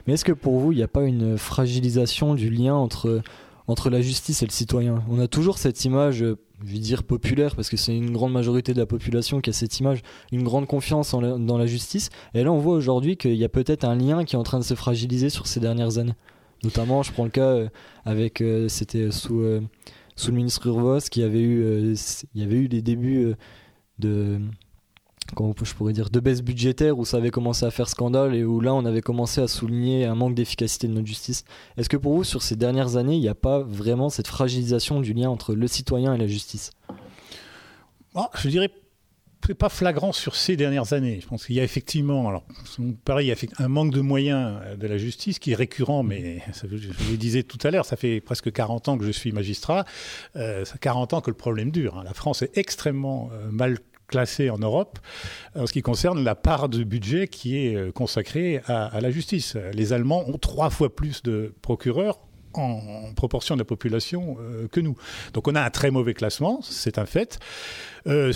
Mais 0.06 0.14
est-ce 0.14 0.24
que 0.24 0.32
pour 0.32 0.58
vous, 0.58 0.72
il 0.72 0.76
n'y 0.76 0.82
a 0.82 0.88
pas 0.88 1.04
une 1.04 1.36
fragilisation 1.38 2.34
du 2.34 2.50
lien 2.50 2.74
entre, 2.74 3.22
entre 3.66 3.90
la 3.90 4.00
justice 4.00 4.42
et 4.42 4.46
le 4.46 4.52
citoyen? 4.52 5.04
On 5.10 5.18
a 5.18 5.28
toujours 5.28 5.58
cette 5.58 5.84
image, 5.84 6.18
je 6.18 6.36
vais 6.62 6.78
dire 6.78 7.02
populaire, 7.02 7.54
parce 7.54 7.68
que 7.68 7.76
c'est 7.76 7.96
une 7.96 8.12
grande 8.12 8.32
majorité 8.32 8.72
de 8.74 8.78
la 8.78 8.86
population 8.86 9.40
qui 9.40 9.50
a 9.50 9.52
cette 9.52 9.78
image, 9.78 10.02
une 10.32 10.42
grande 10.42 10.66
confiance 10.66 11.12
dans 11.12 11.58
la 11.58 11.66
justice. 11.66 12.10
Et 12.34 12.42
là, 12.42 12.52
on 12.52 12.58
voit 12.58 12.74
aujourd'hui 12.74 13.16
qu'il 13.16 13.34
y 13.34 13.44
a 13.44 13.48
peut-être 13.48 13.84
un 13.84 13.96
lien 13.96 14.24
qui 14.24 14.36
est 14.36 14.38
en 14.38 14.44
train 14.44 14.58
de 14.58 14.64
se 14.64 14.74
fragiliser 14.74 15.30
sur 15.30 15.46
ces 15.46 15.60
dernières 15.60 15.98
années. 15.98 16.14
Notamment, 16.64 17.02
je 17.02 17.12
prends 17.12 17.24
le 17.24 17.30
cas 17.30 17.48
euh, 17.48 17.68
avec, 18.04 18.40
euh, 18.40 18.68
c'était 18.68 19.10
sous, 19.10 19.40
euh, 19.40 19.60
sous 20.16 20.30
le 20.30 20.36
ministre 20.36 20.66
Urvos, 20.66 21.00
qui 21.10 21.22
avait 21.22 21.42
eu, 21.42 21.94
il 22.34 22.40
y 22.40 22.44
avait 22.44 22.56
eu 22.56 22.68
des 22.68 22.82
débuts 22.82 23.34
de 23.98 24.40
je 25.62 25.74
pourrais 25.74 25.92
dire, 25.92 26.10
de 26.10 26.20
baisse 26.20 26.42
budgétaire 26.42 26.98
où 26.98 27.04
ça 27.04 27.16
avait 27.16 27.30
commencé 27.30 27.64
à 27.64 27.70
faire 27.70 27.88
scandale 27.88 28.34
et 28.34 28.44
où 28.44 28.60
là 28.60 28.74
on 28.74 28.84
avait 28.84 29.02
commencé 29.02 29.40
à 29.40 29.48
souligner 29.48 30.04
un 30.04 30.14
manque 30.14 30.34
d'efficacité 30.34 30.88
de 30.88 30.92
notre 30.92 31.06
justice. 31.06 31.44
Est-ce 31.76 31.88
que 31.88 31.96
pour 31.96 32.14
vous, 32.14 32.24
sur 32.24 32.42
ces 32.42 32.56
dernières 32.56 32.96
années, 32.96 33.16
il 33.16 33.20
n'y 33.20 33.28
a 33.28 33.34
pas 33.34 33.60
vraiment 33.60 34.08
cette 34.08 34.28
fragilisation 34.28 35.00
du 35.00 35.12
lien 35.12 35.30
entre 35.30 35.54
le 35.54 35.66
citoyen 35.66 36.14
et 36.14 36.18
la 36.18 36.26
justice? 36.26 36.70
Oh, 38.14 38.26
Je 38.34 38.48
dirais 38.48 38.70
pas 39.54 39.68
flagrant 39.68 40.12
sur 40.12 40.34
ces 40.34 40.56
dernières 40.56 40.92
années. 40.92 41.20
Je 41.20 41.26
pense 41.26 41.46
qu'il 41.46 41.56
y 41.56 41.60
a 41.60 41.64
effectivement, 41.64 42.28
alors 42.28 42.44
pareil, 43.04 43.32
un 43.58 43.68
manque 43.68 43.92
de 43.92 44.00
moyens 44.00 44.60
euh, 44.62 44.76
de 44.76 44.86
la 44.86 44.98
justice 44.98 45.38
qui 45.38 45.52
est 45.52 45.54
récurrent, 45.54 46.02
mais 46.02 46.42
je 46.62 46.66
vous 46.66 47.10
le 47.12 47.16
disais 47.16 47.42
tout 47.42 47.58
à 47.62 47.70
l'heure, 47.70 47.84
ça 47.84 47.96
fait 47.96 48.20
presque 48.20 48.52
40 48.52 48.88
ans 48.88 48.98
que 48.98 49.04
je 49.04 49.12
suis 49.12 49.32
magistrat, 49.32 49.84
euh, 50.36 50.64
ça 50.64 50.72
fait 50.72 50.78
40 50.78 51.14
ans 51.14 51.20
que 51.20 51.30
le 51.30 51.36
problème 51.36 51.70
dure. 51.70 51.98
Hein. 51.98 52.04
La 52.04 52.14
France 52.14 52.42
est 52.42 52.56
extrêmement 52.56 53.30
euh, 53.32 53.50
mal 53.50 53.78
classé 54.06 54.50
en 54.50 54.58
Europe 54.58 54.98
en 55.54 55.66
ce 55.66 55.72
qui 55.72 55.82
concerne 55.82 56.22
la 56.22 56.34
part 56.34 56.68
de 56.68 56.84
budget 56.84 57.28
qui 57.28 57.66
est 57.66 57.74
euh, 57.74 57.92
consacrée 57.92 58.60
à, 58.66 59.00
la 59.00 59.10
justice. 59.10 59.56
Les 59.72 59.92
Allemands 59.92 60.24
ont 60.28 60.38
trois 60.38 60.70
fois 60.70 60.94
plus 60.94 61.22
de 61.22 61.54
procureurs 61.62 62.20
en, 62.54 63.12
proportion 63.14 63.54
de 63.54 63.60
la 63.60 63.64
population 63.64 64.36
euh, 64.40 64.68
que 64.68 64.80
nous. 64.80 64.96
Donc 65.32 65.48
on 65.48 65.54
a 65.54 65.62
un 65.62 65.70
très 65.70 65.90
mauvais 65.90 66.14
classement, 66.14 66.60
c'est 66.62 66.98
un 66.98 67.06
fait. 67.06 67.38
Euh, 68.06 68.32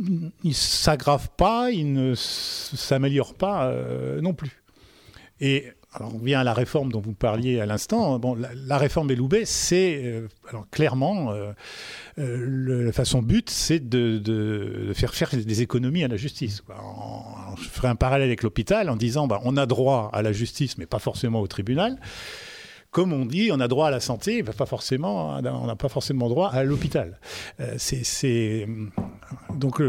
il 0.00 0.32
ne 0.44 0.52
s'aggrave 0.52 1.28
pas, 1.36 1.70
il 1.70 1.92
ne 1.92 2.14
s'améliore 2.14 3.34
pas 3.34 3.68
euh, 3.68 4.20
non 4.20 4.34
plus. 4.34 4.62
Et 5.40 5.66
alors 5.94 6.12
on 6.14 6.18
vient 6.18 6.40
à 6.40 6.44
la 6.44 6.54
réforme 6.54 6.90
dont 6.90 7.00
vous 7.00 7.12
parliez 7.12 7.60
à 7.60 7.66
l'instant. 7.66 8.18
Bon, 8.18 8.36
la, 8.36 8.78
réforme 8.78 9.08
Belloubet, 9.08 9.44
c'est 9.44 10.22
alors 10.48 10.68
clairement 10.70 11.30
euh, 11.30 11.52
le, 12.16 12.92
son 13.04 13.22
but, 13.22 13.48
c'est 13.48 13.88
de, 13.88 14.92
faire 14.94 15.14
faire 15.14 15.30
des 15.30 15.62
économies 15.62 16.02
à 16.02 16.08
la 16.08 16.16
justice. 16.16 16.62
je 17.56 17.68
ferai 17.68 17.88
un 17.88 17.96
parallèle 17.96 18.26
avec 18.26 18.42
l'hôpital 18.42 18.90
en 18.90 18.96
disant 18.96 19.28
bah, 19.28 19.40
on 19.44 19.56
a 19.56 19.66
droit 19.66 20.10
à 20.12 20.22
la 20.22 20.32
justice, 20.32 20.78
mais 20.78 20.86
pas 20.86 20.98
forcément 20.98 21.40
au 21.40 21.46
tribunal. 21.46 21.98
Comme 22.90 23.12
on 23.12 23.26
dit, 23.26 23.50
on 23.52 23.58
a 23.58 23.66
droit 23.66 23.88
à 23.88 23.90
la 23.90 23.98
santé, 23.98 24.44
pas 24.44 24.66
forcément, 24.66 25.36
on 25.38 25.66
n'a 25.66 25.74
pas 25.74 25.88
forcément 25.88 26.28
droit 26.28 26.50
à 26.50 26.62
l'hôpital. 26.62 27.18
Euh, 27.58 27.74
c'est 27.76 28.68
donc, 29.54 29.80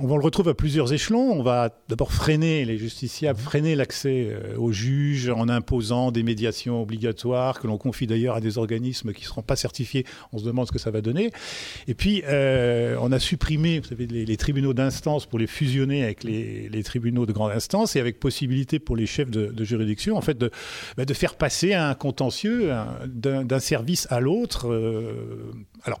on 0.00 0.16
le 0.16 0.24
retrouve 0.24 0.48
à 0.48 0.54
plusieurs 0.54 0.92
échelons. 0.92 1.32
On 1.32 1.42
va 1.42 1.70
d'abord 1.88 2.12
freiner 2.12 2.64
les 2.64 2.78
justiciables, 2.78 3.38
freiner 3.38 3.74
l'accès 3.74 4.36
aux 4.56 4.72
juges 4.72 5.28
en 5.28 5.48
imposant 5.48 6.10
des 6.10 6.22
médiations 6.22 6.82
obligatoires 6.82 7.60
que 7.60 7.66
l'on 7.66 7.78
confie 7.78 8.06
d'ailleurs 8.06 8.36
à 8.36 8.40
des 8.40 8.58
organismes 8.58 9.12
qui 9.12 9.22
ne 9.22 9.26
seront 9.26 9.42
pas 9.42 9.56
certifiés. 9.56 10.06
On 10.32 10.38
se 10.38 10.44
demande 10.44 10.66
ce 10.66 10.72
que 10.72 10.78
ça 10.78 10.90
va 10.90 11.00
donner. 11.00 11.30
Et 11.86 11.94
puis, 11.94 12.22
on 12.26 13.12
a 13.12 13.18
supprimé, 13.18 13.80
vous 13.80 13.88
savez, 13.88 14.06
les, 14.06 14.36
tribunaux 14.36 14.72
d'instance 14.72 15.26
pour 15.26 15.38
les 15.38 15.46
fusionner 15.46 16.02
avec 16.02 16.24
les, 16.24 16.82
tribunaux 16.82 17.26
de 17.26 17.32
grande 17.32 17.52
instance 17.52 17.96
et 17.96 18.00
avec 18.00 18.18
possibilité 18.18 18.78
pour 18.78 18.96
les 18.96 19.06
chefs 19.06 19.30
de, 19.30 19.64
juridiction, 19.64 20.16
en 20.16 20.22
fait, 20.22 20.38
de, 20.38 20.50
bah, 20.96 21.04
de 21.04 21.14
faire 21.14 21.34
passer 21.34 21.74
un 21.74 21.94
contentieux 21.94 22.70
d'un 23.06 23.60
service 23.60 24.06
à 24.10 24.20
l'autre. 24.20 24.66
alors, 25.84 26.00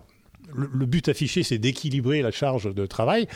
le, 0.54 0.86
but 0.86 1.08
affiché, 1.08 1.42
c'est 1.42 1.58
d'équilibrer 1.58 2.22
la 2.22 2.30
charge 2.30 2.74
de 2.74 2.86
travail. 2.86 3.26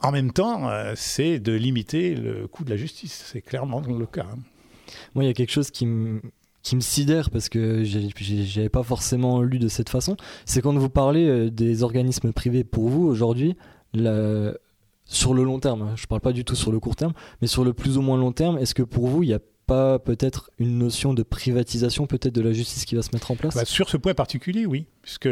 En 0.00 0.10
même 0.10 0.32
temps, 0.32 0.68
euh, 0.68 0.94
c'est 0.96 1.38
de 1.38 1.52
limiter 1.52 2.14
le 2.14 2.46
coût 2.48 2.64
de 2.64 2.70
la 2.70 2.76
justice. 2.76 3.24
C'est 3.32 3.40
clairement 3.40 3.80
le 3.80 4.06
cas. 4.06 4.26
Hein. 4.32 4.38
Moi, 5.14 5.24
il 5.24 5.26
y 5.28 5.30
a 5.30 5.34
quelque 5.34 5.52
chose 5.52 5.70
qui 5.70 5.86
me 5.86 6.20
sidère 6.80 7.30
parce 7.30 7.48
que 7.48 7.84
j'avais 7.84 8.68
pas 8.68 8.82
forcément 8.82 9.42
lu 9.42 9.58
de 9.58 9.68
cette 9.68 9.88
façon, 9.88 10.16
c'est 10.44 10.60
quand 10.60 10.74
vous 10.74 10.90
parlez 10.90 11.26
euh, 11.26 11.50
des 11.50 11.82
organismes 11.82 12.32
privés 12.32 12.64
pour 12.64 12.88
vous 12.88 13.06
aujourd'hui, 13.06 13.56
sur 15.04 15.34
le 15.34 15.44
long 15.44 15.60
terme, 15.60 15.82
hein, 15.82 15.94
je 15.96 16.06
parle 16.06 16.20
pas 16.20 16.32
du 16.32 16.44
tout 16.44 16.54
sur 16.54 16.72
le 16.72 16.80
court 16.80 16.96
terme, 16.96 17.12
mais 17.40 17.46
sur 17.46 17.64
le 17.64 17.72
plus 17.72 17.98
ou 17.98 18.02
moins 18.02 18.16
long 18.16 18.32
terme, 18.32 18.58
est-ce 18.58 18.74
que 18.74 18.82
pour 18.82 19.08
vous 19.08 19.22
il 19.22 19.28
y 19.30 19.34
a 19.34 19.40
peut-être 20.04 20.50
une 20.58 20.78
notion 20.78 21.14
de 21.14 21.22
privatisation 21.22 22.06
peut-être 22.06 22.34
de 22.34 22.40
la 22.40 22.52
justice 22.52 22.84
qui 22.84 22.94
va 22.94 23.02
se 23.02 23.10
mettre 23.12 23.30
en 23.30 23.36
place? 23.36 23.54
Bah, 23.54 23.64
Sur 23.64 23.88
ce 23.88 23.96
point 23.96 24.14
particulier, 24.14 24.66
oui. 24.66 24.86
Puisque 25.02 25.28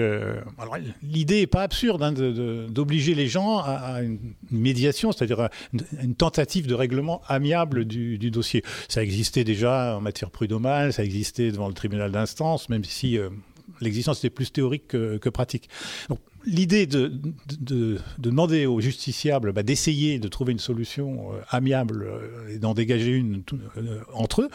l'idée 1.03 1.41
n'est 1.41 1.47
pas 1.47 1.63
absurde 1.63 2.03
hein, 2.03 2.13
d'obliger 2.13 3.15
les 3.15 3.29
gens 3.29 3.59
à, 3.59 4.03
une 4.03 4.35
médiation, 4.51 5.13
c'est-à-dire 5.13 5.49
une, 6.03 6.15
tentative 6.15 6.67
de 6.67 6.75
règlement 6.75 7.23
amiable 7.29 7.85
du, 7.85 8.31
dossier. 8.31 8.63
Ça 8.89 9.03
existait 9.03 9.45
déjà 9.45 9.97
en 9.97 10.01
matière 10.01 10.31
prud'homale, 10.31 10.93
ça 10.93 11.05
existait 11.05 11.53
devant 11.53 11.69
le 11.69 11.75
tribunal 11.75 12.11
d'instance, 12.11 12.69
même 12.69 12.85
si 12.85 13.17
euh, 13.17 13.31
l'existence 13.81 14.19
était 14.19 14.31
plus 14.31 14.53
théorique 14.53 14.89
que, 14.89 15.29
pratique. 15.29 15.69
L'idée 16.45 16.87
de, 16.87 17.13
demander 18.19 18.67
aux 18.67 18.81
justiciables 18.81 19.53
bah, 19.53 19.63
d'essayer 19.63 20.19
de 20.19 20.29
trouver 20.29 20.53
une 20.53 20.59
solution 20.59 21.33
euh, 21.33 21.41
amiable 21.51 22.05
euh, 22.05 22.55
et 22.55 22.59
d'en 22.59 22.75
dégager 22.75 23.13
une 23.13 23.43
euh, 23.77 24.01
entre 24.13 24.43
eux, 24.43 24.51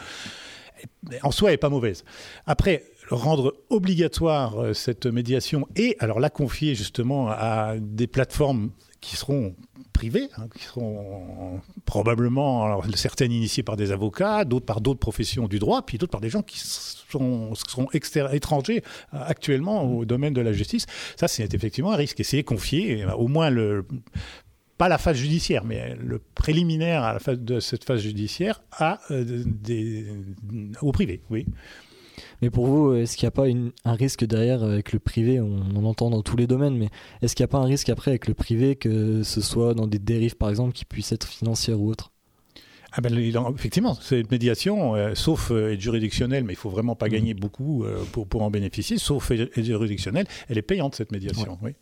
en 1.22 1.30
soi, 1.30 1.50
n'est 1.50 1.56
pas 1.56 1.70
mauvaise. 1.70 2.04
Après, 2.46 2.84
rendre 3.08 3.54
obligatoire 3.70 4.74
cette 4.74 5.06
médiation 5.06 5.66
et 5.74 5.96
alors 6.00 6.20
la 6.20 6.28
confier 6.28 6.74
justement 6.74 7.28
à 7.30 7.76
des 7.78 8.06
plateformes 8.06 8.70
qui 9.00 9.16
seront 9.16 9.54
privées, 9.96 10.28
hein, 10.36 10.48
qui 10.54 10.64
seront 10.64 11.60
probablement 11.86 12.82
certaines 12.94 13.32
initiées 13.32 13.62
par 13.62 13.76
des 13.76 13.92
avocats, 13.92 14.44
d'autres 14.44 14.66
par 14.66 14.82
d'autres 14.82 15.00
professions 15.00 15.48
du 15.48 15.58
droit, 15.58 15.80
puis 15.86 15.96
d'autres 15.96 16.12
par 16.12 16.20
des 16.20 16.28
gens 16.28 16.42
qui 16.42 16.58
sont, 16.60 17.54
sont 17.54 17.88
étrangers 17.92 18.82
euh, 19.14 19.18
actuellement 19.26 19.84
au 19.84 20.04
domaine 20.04 20.34
de 20.34 20.42
la 20.42 20.52
justice. 20.52 20.84
Ça, 21.16 21.28
c'est 21.28 21.54
effectivement 21.54 21.92
un 21.92 21.96
risque. 21.96 22.20
Essayer 22.20 22.42
de 22.42 22.48
confier 22.48 23.04
euh, 23.04 23.12
au 23.14 23.28
moins 23.28 23.48
le 23.50 23.86
pas 24.76 24.88
la 24.88 24.98
phase 24.98 25.16
judiciaire, 25.16 25.64
mais 25.64 25.96
le 25.98 26.20
préliminaire 26.34 27.02
à 27.02 27.14
la 27.14 27.18
phase 27.18 27.40
de 27.40 27.60
cette 27.60 27.84
phase 27.84 28.02
judiciaire 28.02 28.60
à 28.72 29.00
euh, 29.10 29.24
des, 29.24 30.06
au 30.82 30.92
privé, 30.92 31.22
oui. 31.30 31.46
Mais 32.42 32.50
pour 32.50 32.66
vous, 32.66 32.94
est-ce 32.94 33.16
qu'il 33.16 33.26
n'y 33.26 33.28
a 33.28 33.32
pas 33.32 33.46
un 33.84 33.92
risque 33.94 34.24
derrière 34.24 34.62
avec 34.62 34.92
le 34.92 34.98
privé? 34.98 35.40
On, 35.40 35.76
en 35.76 35.84
entend 35.84 36.10
dans 36.10 36.22
tous 36.22 36.36
les 36.36 36.46
domaines, 36.46 36.76
mais 36.76 36.88
est-ce 37.22 37.34
qu'il 37.34 37.44
n'y 37.44 37.48
a 37.48 37.52
pas 37.52 37.58
un 37.58 37.64
risque 37.64 37.88
après 37.88 38.10
avec 38.10 38.28
le 38.28 38.34
privé 38.34 38.76
que 38.76 39.22
ce 39.22 39.40
soit 39.40 39.74
dans 39.74 39.86
des 39.86 39.98
dérives 39.98 40.36
par 40.36 40.50
exemple 40.50 40.72
qui 40.72 40.84
puissent 40.84 41.12
être 41.12 41.26
financières 41.26 41.80
ou 41.80 41.88
autres? 41.88 42.12
Ah 42.92 43.02
ben, 43.02 43.14
effectivement, 43.54 43.94
cette 43.94 44.30
médiation, 44.30 44.94
euh, 44.94 45.14
sauf 45.14 45.50
euh, 45.50 45.72
être 45.74 45.80
juridictionnelle, 45.80 46.44
mais 46.44 46.54
il 46.54 46.56
faut 46.56 46.70
vraiment 46.70 46.96
pas 46.96 47.06
mmh. 47.06 47.10
gagner 47.10 47.34
beaucoup 47.34 47.84
euh, 47.84 48.02
pour, 48.12 48.26
pour 48.26 48.42
en 48.42 48.50
bénéficier, 48.50 48.96
sauf 48.96 49.30
être 49.32 49.62
juridictionnelle, 49.62 50.26
elle 50.48 50.56
est 50.56 50.62
payante 50.62 50.94
cette 50.94 51.12
médiation. 51.12 51.58
Oui. 51.60 51.72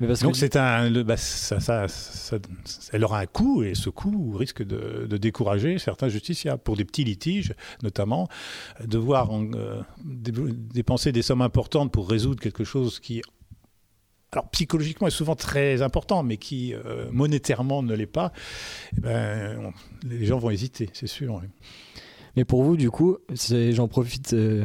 Donc 0.00 0.36
c'est 0.36 0.56
un, 0.56 0.90
bah, 1.02 1.16
ça, 1.16 1.60
ça, 1.60 1.86
ça, 1.88 2.38
elle 2.92 3.04
aura 3.04 3.20
un 3.20 3.26
coût 3.26 3.62
et 3.62 3.74
ce 3.74 3.90
coût 3.90 4.32
risque 4.32 4.62
de, 4.62 5.06
de, 5.06 5.16
décourager 5.18 5.78
certains 5.78 6.08
justiciables 6.08 6.62
pour 6.62 6.76
des 6.76 6.84
petits 6.84 7.04
litiges, 7.04 7.54
notamment 7.82 8.28
devoir 8.84 9.30
dépenser 10.02 11.12
des 11.12 11.22
sommes 11.22 11.42
importantes 11.42 11.92
pour 11.92 12.08
résoudre 12.08 12.40
quelque 12.40 12.64
chose 12.64 12.98
qui 12.98 13.22
alors 14.32 14.48
psychologiquement 14.50 15.08
est 15.08 15.12
souvent 15.12 15.34
très 15.34 15.82
important, 15.82 16.22
mais 16.22 16.36
qui 16.36 16.72
euh, 16.72 17.08
monétairement 17.10 17.82
ne 17.82 17.94
l'est 17.94 18.06
pas, 18.06 18.32
eh 18.96 19.00
ben, 19.00 19.72
les 20.04 20.24
gens 20.24 20.38
vont 20.38 20.50
hésiter, 20.50 20.88
c'est 20.92 21.08
sûr. 21.08 21.42
Mais 22.36 22.44
pour 22.44 22.62
vous, 22.62 22.76
du 22.76 22.90
coup, 22.90 23.18
j'en 23.50 23.88
profite 23.88 24.34
euh, 24.34 24.64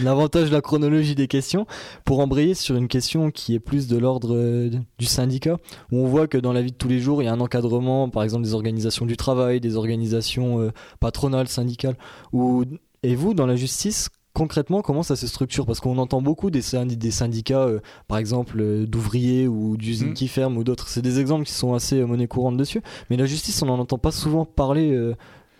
l'avantage 0.00 0.48
de 0.48 0.54
la 0.54 0.60
chronologie 0.60 1.14
des 1.14 1.28
questions 1.28 1.66
pour 2.04 2.20
embrayer 2.20 2.54
sur 2.54 2.76
une 2.76 2.88
question 2.88 3.30
qui 3.30 3.54
est 3.54 3.60
plus 3.60 3.86
de 3.86 3.96
l'ordre 3.96 4.34
euh, 4.34 4.70
du 4.98 5.06
syndicat, 5.06 5.58
où 5.92 5.98
on 5.98 6.06
voit 6.06 6.26
que 6.26 6.38
dans 6.38 6.52
la 6.52 6.62
vie 6.62 6.72
de 6.72 6.76
tous 6.76 6.88
les 6.88 7.00
jours, 7.00 7.22
il 7.22 7.26
y 7.26 7.28
a 7.28 7.32
un 7.32 7.40
encadrement, 7.40 8.08
par 8.08 8.22
exemple 8.22 8.44
des 8.44 8.54
organisations 8.54 9.06
du 9.06 9.16
travail, 9.16 9.60
des 9.60 9.76
organisations 9.76 10.70
patronales, 11.00 11.48
syndicales. 11.48 11.96
Ou... 12.32 12.64
Et 13.02 13.16
vous, 13.16 13.34
dans 13.34 13.46
la 13.46 13.56
justice, 13.56 14.08
concrètement, 14.34 14.82
comment 14.82 15.02
ça 15.02 15.16
se 15.16 15.26
structure? 15.26 15.64
Parce 15.64 15.80
qu'on 15.80 15.96
entend 15.96 16.20
beaucoup 16.20 16.50
des, 16.50 16.60
syndicats, 16.60 17.62
euh, 17.62 17.80
par 18.08 18.18
exemple, 18.18 18.60
euh, 18.60 18.86
d'ouvriers 18.86 19.48
ou 19.48 19.76
d'usines 19.76 20.10
mmh. 20.10 20.14
qui 20.14 20.28
ferment 20.28 20.58
ou 20.58 20.64
d'autres. 20.64 20.88
C'est 20.88 21.02
des 21.02 21.20
exemples 21.20 21.46
qui 21.46 21.52
sont 21.52 21.72
assez 21.72 22.00
euh, 22.00 22.06
monnaie 22.06 22.26
courante 22.26 22.56
dessus. 22.56 22.82
Mais 23.08 23.16
la 23.16 23.26
justice, 23.26 23.62
on 23.62 23.66
n'en 23.66 23.78
entend 23.78 23.98
pas 23.98 24.10
souvent 24.10 24.44
parler 24.44 25.14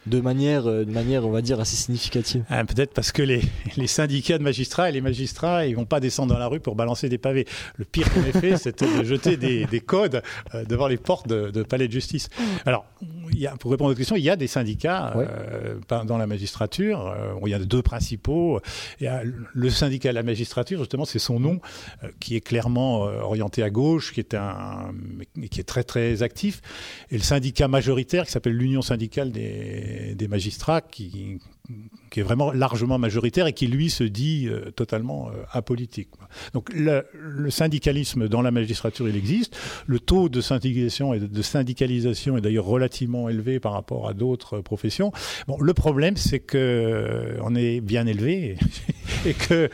de 0.07 0.21
manière, 0.21 0.65
de 0.65 0.85
manière, 0.91 1.27
on 1.27 1.31
va 1.31 1.43
dire, 1.43 1.61
assez 1.61 1.77
significative. 1.77 2.45
Ah, 2.49 2.65
peut-être 2.65 2.93
parce 2.93 3.13
que 3.13 3.23
les, 3.23 3.43
les, 3.77 3.87
syndicats 3.87 4.39
de 4.39 4.43
magistrats 4.43 4.89
et 4.89 4.93
les 4.93 5.01
magistrats, 5.01 5.67
ils 5.67 5.77
vont 5.77 5.85
pas 5.85 6.01
descendre 6.01 6.33
dans 6.33 6.39
la 6.39 6.47
rue 6.47 6.61
pour 6.61 6.77
balancer 6.77 7.09
des 7.09 7.19
pavés. 7.19 7.47
Le 7.77 7.85
pire 7.85 8.13
qu'on 8.13 8.25
ait 8.25 8.33
fait, 8.33 8.57
c'était 8.59 8.87
de 8.99 9.05
jeter 9.05 9.37
des, 9.37 9.67
des 9.67 9.81
codes 9.81 10.23
devant 10.69 10.89
les 10.89 10.97
portes 10.97 11.29
de, 11.29 11.51
de, 11.51 11.63
palais 11.63 11.89
de 11.89 11.93
justice. 11.93 12.29
Alors, 12.67 12.87
pour 13.59 13.71
répondre 13.71 13.89
à 13.89 13.91
votre 13.91 13.99
question, 13.99 14.17
il 14.17 14.23
y 14.23 14.31
a 14.31 14.37
des 14.37 14.47
syndicats 14.47 15.15
euh, 15.17 15.79
dans 16.05 16.19
la 16.19 16.27
magistrature. 16.27 17.07
Euh, 17.07 17.35
il 17.45 17.51
y 17.51 17.55
a 17.55 17.59
deux 17.59 17.83
principaux. 17.83 18.61
Il 19.01 19.05
y 19.05 19.07
a 19.07 19.23
le 19.25 19.71
syndicat 19.71 20.11
de 20.11 20.15
la 20.15 20.23
magistrature, 20.23 20.79
justement, 20.79 21.05
c'est 21.05 21.19
son 21.19 21.41
nom, 21.41 21.61
euh, 22.03 22.09
qui 22.21 22.37
est 22.37 22.41
clairement 22.41 23.01
orienté 23.03 23.63
à 23.63 23.71
gauche, 23.71 24.13
qui 24.13 24.21
est, 24.21 24.35
un, 24.35 24.93
qui 25.51 25.61
est 25.61 25.65
très 25.65 25.85
très 25.85 26.23
actif. 26.23 26.61
Et 27.11 27.17
le 27.17 27.23
syndicat 27.23 27.69
majoritaire, 27.69 28.25
qui 28.25 28.33
s'appelle 28.33 28.57
l'Union 28.57 28.83
syndicale 28.83 29.31
des, 29.33 30.15
des 30.15 30.29
magistrats, 30.29 30.81
qui, 30.81 31.41
qui 32.11 32.21
est 32.21 32.23
vraiment 32.23 32.53
largement 32.53 32.99
majoritaire 32.99 33.47
et 33.47 33.55
qui, 33.55 33.67
lui, 33.67 33.89
se 33.89 34.05
dit 34.05 34.47
euh, 34.49 34.71
totalement 34.71 35.31
euh, 35.31 35.45
apolitique. 35.51 36.11
Donc 36.53 36.71
le, 36.75 37.05
syndicalisme 37.51 38.29
dans 38.29 38.43
la 38.43 38.51
magistrature, 38.51 39.09
il 39.09 39.17
existe. 39.17 39.57
Le 39.87 39.99
taux 39.99 40.29
de 40.29 40.41
syndicalisation 40.41 41.15
et 41.15 41.21
de 41.21 41.43
syndicalisation 41.43 42.37
est 42.37 42.43
d'ailleurs 42.43 42.67
relativement 42.67 43.31
élevé 43.31 43.61
par 43.61 43.73
rapport 43.73 44.09
à 44.09 44.13
d'autres 44.13 44.61
professions. 44.61 45.11
Bon, 45.49 45.59
le 45.59 45.73
problème, 45.73 46.17
c'est 46.17 46.39
que 46.39 46.59
euh, 46.59 47.39
on 47.43 47.55
est 47.55 47.81
bien 47.81 48.07
élevé 48.07 48.59
et, 49.25 49.33
que 49.49 49.71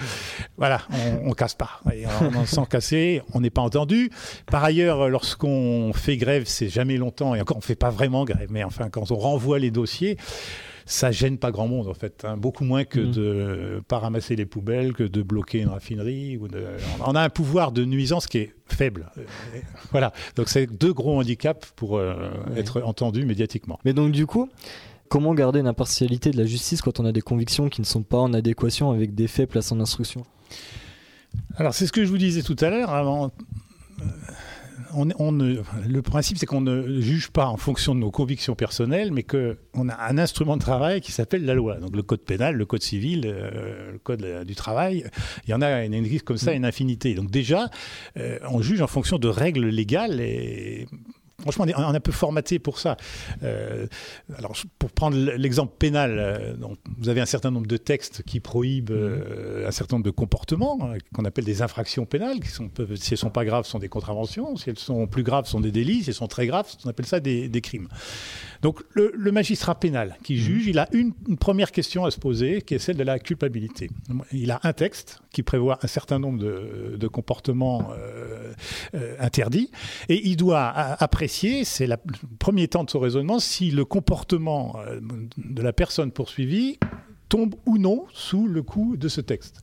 voilà, 0.57 0.83
on, 0.93 1.31
on 1.31 1.33
casse 1.33 1.55
pas. 1.55 1.81
Et 1.93 2.05
on, 2.07 2.47
sans 2.47 2.67
casser, 2.67 3.21
on 3.35 3.41
n'est 3.41 3.51
pas 3.51 3.63
entendu. 3.63 4.11
Par 4.47 4.63
ailleurs, 4.63 5.09
lorsqu'on 5.09 5.93
fait 5.93 6.17
grève, 6.17 6.45
c'est 6.47 6.69
jamais 6.69 6.99
longtemps 6.99 7.35
et 7.35 7.41
encore, 7.41 7.57
on 7.57 7.61
fait 7.61 7.75
pas 7.75 7.91
vraiment 7.91 8.25
grève, 8.25 8.49
mais 8.51 8.63
enfin, 8.63 8.91
quand 8.91 9.11
on 9.11 9.17
renvoie 9.17 9.59
les 9.59 9.73
dossiers 9.73 10.17
ça 10.91 11.13
gêne 11.13 11.39
pas 11.39 11.53
grand 11.53 11.69
monde 11.69 11.87
en 11.87 11.95
fait, 11.95 12.25
hein. 12.25 12.37
beaucoup 12.37 12.65
moins 12.65 12.85
que 12.85 12.99
mm. 12.99 13.11
de 13.13 13.83
pas 13.87 13.99
ramasser 13.99 14.35
les 14.35 14.45
poubelles, 14.45 14.93
que 14.93 15.05
de 15.05 15.23
bloquer 15.23 15.61
une 15.61 15.69
raffinerie. 15.69 16.37
Ou 16.37 16.49
de... 16.49 16.65
On 17.07 17.15
a 17.15 17.23
un 17.23 17.29
pouvoir 17.29 17.71
de 17.71 17.85
nuisance 17.85 18.27
qui 18.27 18.39
est 18.39 18.55
faible. 18.67 19.11
Euh, 19.17 19.23
voilà, 19.93 20.13
donc 20.35 20.49
c'est 20.49 20.67
deux 20.67 20.93
gros 20.93 21.19
handicaps 21.19 21.73
pour 21.77 21.97
euh, 21.97 22.31
être 22.57 22.83
entendu 22.83 23.25
médiatiquement. 23.25 23.79
Mais 23.85 23.93
donc 23.93 24.11
du 24.11 24.27
coup, 24.27 24.49
comment 25.09 25.33
garder 25.33 25.61
une 25.61 25.69
impartialité 25.69 26.33
de 26.33 26.37
la 26.37 26.47
justice 26.47 26.83
quand 26.83 26.99
on 26.99 27.05
a 27.05 27.13
des 27.13 27.23
convictions 27.23 27.69
qui 27.69 27.81
ne 27.81 27.87
sont 27.87 28.03
pas 28.03 28.19
en 28.19 28.35
adéquation 28.35 28.91
avec 28.91 29.15
des 29.15 29.29
faits 29.29 29.49
placés 29.49 29.75
en 29.75 29.81
instruction? 29.81 30.25
Alors 31.55 31.73
c'est 31.73 31.87
ce 31.87 31.93
que 31.93 32.05
je 32.05 32.11
vous 32.11 32.19
disais 32.19 32.43
tout 32.43 32.57
à 32.61 32.69
l'heure. 32.69 32.91
Avant 32.91 33.27
on, 33.27 34.05
le 34.93 36.01
principe, 36.01 36.39
c'est 36.39 36.47
qu'on 36.47 36.61
ne 36.61 37.01
juge 37.01 37.31
pas 37.31 37.47
en 37.47 37.57
fonction 37.57 37.95
de 37.95 38.01
nos 38.01 38.11
convictions 38.11 38.55
personnelles, 38.55 39.13
mais 39.13 39.23
qu'on 39.23 39.89
a 39.89 40.09
un 40.09 40.19
instrument 40.19 40.57
de 40.57 40.63
travail 40.63 41.01
qui 41.01 41.13
s'appelle 41.13 41.45
la 41.45 41.55
loi. 41.55 41.77
Donc 41.77 41.95
le 41.95 42.03
code 42.03 42.21
pénal, 42.21 42.57
le 42.57 42.67
code 42.67 42.83
civil, 42.83 43.23
euh, 43.27 43.93
le 43.93 43.99
code 43.99 44.45
du 44.45 44.55
travail. 44.55 45.05
Il 45.47 45.51
y 45.51 45.55
en 45.55 45.63
a 45.63 45.85
une, 45.85 46.21
comme 46.21 46.37
ça 46.37 46.53
une 46.53 46.65
infinité. 46.65 47.15
Donc 47.15 47.31
déjà, 47.31 47.71
euh, 48.17 48.39
on 48.49 48.61
juge 48.63 48.83
en 48.83 48.87
fonction 48.87 49.19
de 49.19 49.29
règles 49.29 49.67
légales 49.67 50.21
et 50.21 50.87
Franchement, 51.43 51.65
on 51.65 51.69
est 51.69 51.97
un 51.97 52.01
peu 52.01 52.13
formaté 52.13 52.59
pour 52.59 52.79
ça. 52.79 52.97
Euh, 53.43 53.87
alors, 54.37 54.55
pour 54.79 54.91
prendre 54.91 55.17
l'exemple 55.17 55.75
pénal, 55.79 56.17
euh, 56.19 56.55
donc, 56.55 56.79
vous 56.99 57.09
avez 57.09 57.21
un 57.21 57.27
certain 57.27 57.51
nombre 57.51 57.67
de 57.67 57.77
textes 57.77 58.23
qui 58.23 58.41
prohibent 58.41 58.91
euh, 58.91 59.67
un 59.67 59.71
certain 59.71 59.97
nombre 59.97 60.05
de 60.05 60.11
comportements 60.11 60.79
hein, 60.83 60.99
qu'on 61.15 61.25
appelle 61.25 61.45
des 61.45 61.63
infractions 61.63 62.05
pénales, 62.05 62.41
qui 62.41 62.49
sont, 62.49 62.69
peuvent, 62.69 62.95
si 62.97 63.15
elles 63.15 63.19
sont 63.19 63.31
pas 63.31 63.45
graves, 63.45 63.67
sont 63.67 63.79
des 63.79 63.89
contraventions, 63.89 64.57
si 64.57 64.71
elles 64.71 64.79
sont 64.79 65.07
plus 65.07 65.23
graves, 65.23 65.47
sont 65.47 65.61
des 65.61 65.73
délits, 65.73 66.03
si 66.03 66.11
elles 66.11 66.15
sont 66.15 66.29
très 66.29 66.47
graves, 66.47 66.69
on 66.85 66.89
appelle 66.89 67.07
ça 67.07 67.21
des, 67.21 67.49
des 67.49 67.61
crimes. 67.61 67.89
Donc, 68.63 68.81
le, 68.93 69.13
le, 69.17 69.33
magistrat 69.33 69.75
pénal 69.75 70.19
qui 70.23 70.35
mmh. 70.35 70.39
juge, 70.39 70.67
il 70.67 70.79
a 70.79 70.89
une, 70.93 71.13
une, 71.29 71.39
première 71.39 71.73
question 71.73 72.05
à 72.05 72.11
se 72.11 72.19
poser, 72.19 72.61
qui 72.61 72.75
est 72.75 72.79
celle 72.79 72.97
de 72.97 73.03
la 73.03 73.19
culpabilité. 73.19 73.89
Il 74.33 74.51
a 74.51 74.61
un 74.65 74.75
texte 74.75 75.21
qui 75.33 75.43
prévoit 75.43 75.79
un 75.83 75.87
certain 75.87 76.19
nombre 76.19 76.39
de, 76.39 76.97
de 76.99 77.09
comportements 77.09 77.91
interdits, 79.19 79.71
et 80.09 80.29
il 80.29 80.37
doit 80.37 80.67
apprécier 80.69 81.30
c'est 81.31 81.87
le 81.87 81.97
premier 82.39 82.69
temps 82.69 82.85
de 82.85 82.91
son 82.91 83.01
raisonnement, 83.01 83.39
si 83.39 83.71
le 83.71 83.85
comportement 83.85 84.77
euh, 84.87 85.01
de 85.37 85.63
la 85.63 85.73
personne 85.73 86.13
poursuivie 86.13 86.79
tombe 87.29 87.55
ou 87.67 87.79
non 87.79 88.07
sous 88.13 88.47
le 88.47 88.63
coup 88.63 88.97
de 88.97 89.09
ce 89.09 89.21
texte. 89.21 89.63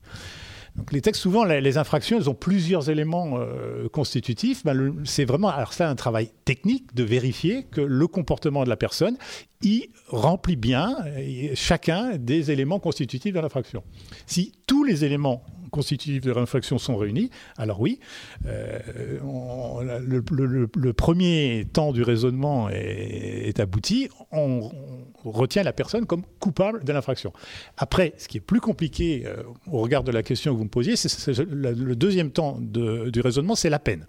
Donc 0.77 0.91
les 0.91 1.01
textes, 1.01 1.23
souvent, 1.23 1.43
les, 1.43 1.77
infractions, 1.79 2.17
elles 2.17 2.29
ont 2.29 2.35
plusieurs 2.35 2.91
éléments 2.91 3.39
euh, 3.39 3.89
constitutifs. 3.89 4.63
Ben, 4.63 4.93
c'est 5.05 5.25
vraiment, 5.25 5.49
alors 5.49 5.73
c'est 5.73 5.83
un 5.83 5.95
travail 5.95 6.29
technique 6.45 6.93
de 6.93 7.03
vérifier 7.03 7.63
que 7.63 7.81
le 7.81 8.07
comportement 8.07 8.63
de 8.63 8.69
la 8.69 8.77
personne 8.77 9.17
y 9.63 9.89
remplit 10.07 10.55
bien 10.55 10.95
euh, 11.05 11.51
chacun 11.55 12.15
des 12.17 12.51
éléments 12.51 12.79
constitutifs 12.79 13.33
de 13.33 13.39
l'infraction. 13.39 13.83
Si 14.27 14.51
tous 14.67 14.83
les 14.83 15.03
éléments 15.03 15.43
constitutifs 15.77 16.23
de 16.23 16.31
l'infraction 16.31 16.79
sont 16.79 16.97
réunis, 16.97 17.29
alors 17.55 17.79
oui, 17.79 17.99
euh, 18.47 18.79
le, 20.01 20.93
premier 20.93 21.67
temps 21.71 21.93
du 21.93 22.01
raisonnement 22.01 22.67
est, 22.69 23.59
abouti, 23.59 24.09
on, 24.31 24.71
retient 25.23 25.61
la 25.63 25.73
personne 25.73 26.05
comme 26.05 26.23
coupable 26.39 26.83
de 26.83 26.91
l'infraction. 26.93 27.31
Après, 27.77 28.13
ce 28.17 28.27
qui 28.27 28.37
est 28.37 28.41
plus 28.41 28.61
compliqué 28.61 29.23
euh, 29.25 29.43
au 29.71 29.81
regard 29.81 30.03
de 30.03 30.11
la 30.11 30.23
question 30.23 30.53
que 30.53 30.57
vous 30.57 30.63
me 30.63 30.69
posiez, 30.69 30.95
c'est 30.95 31.37
le 31.37 31.95
deuxième 31.95 32.31
temps 32.31 32.57
du 32.59 33.21
raisonnement, 33.21 33.55
c'est 33.55 33.69
la 33.69 33.79
peine. 33.79 34.07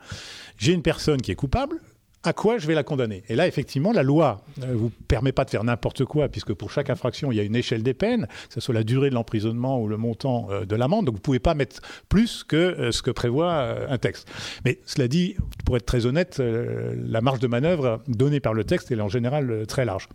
J'ai 0.57 0.73
une 0.73 0.83
personne 0.83 1.21
qui 1.21 1.33
est 1.33 1.37
coupable, 1.37 1.81
à 2.25 2.33
quoi 2.33 2.59
je 2.59 2.67
vais 2.67 2.75
la 2.75 2.83
condamner? 2.83 3.23
Et 3.29 3.37
là, 3.37 3.47
effectivement, 3.47 3.93
la 3.93 4.03
loi 4.03 4.43
ne 4.57 4.67
euh, 4.67 4.75
vous 4.75 4.91
permet 4.91 5.31
pas 5.31 5.45
de 5.45 5.51
faire 5.51 5.63
n'importe 5.63 6.05
quoi, 6.05 6.29
puisque 6.29 6.53
pour 6.53 6.71
chaque 6.73 6.91
infraction, 6.91 7.31
il 7.31 7.37
y 7.37 7.41
a 7.41 7.45
une 7.45 7.55
échelle 7.55 7.83
des 7.85 7.95
peines, 7.95 8.27
que 8.49 8.55
ce 8.55 8.61
soit 8.61 8.75
la 8.75 8.83
durée 8.83 9.09
de 9.09 9.15
l'emprisonnement 9.15 9.81
ou 9.81 9.87
le 9.87 9.97
montant 9.97 10.49
euh, 10.51 10.65
de 10.65 10.75
l'amende. 10.75 11.07
Donc, 11.07 11.15
vous 11.15 11.21
ne 11.21 11.23
pouvez 11.23 11.39
pas 11.39 11.55
mettre 11.55 11.81
plus 12.09 12.43
que 12.43 12.57
euh, 12.57 12.93
ce 12.93 13.03
que 13.03 13.13
prévoit 13.13 13.89
un 13.89 13.99
texte. 13.99 14.29
Mais 14.65 14.81
cela 14.85 15.07
dit, 15.07 15.37
pour 15.65 15.77
être 15.77 15.87
très 15.87 16.07
honnête, 16.07 16.41
la 16.41 17.21
marge 17.21 17.39
de 17.39 17.47
manœuvre 17.47 18.03
donnée 18.09 18.41
par 18.41 18.53
le 18.53 18.65
texte 18.65 18.91
est 18.91 19.01
en 19.01 19.09
général 19.09 19.67
très 19.67 19.85
large. 19.85 20.09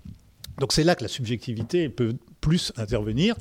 Donc, 0.59 0.73
c'est 0.73 0.83
là 0.83 0.95
que 0.95 1.03
la 1.03 1.09
subjectivité 1.09 1.87
peut 1.89 2.15
plus 2.41 2.73
intervenir. 2.77 3.35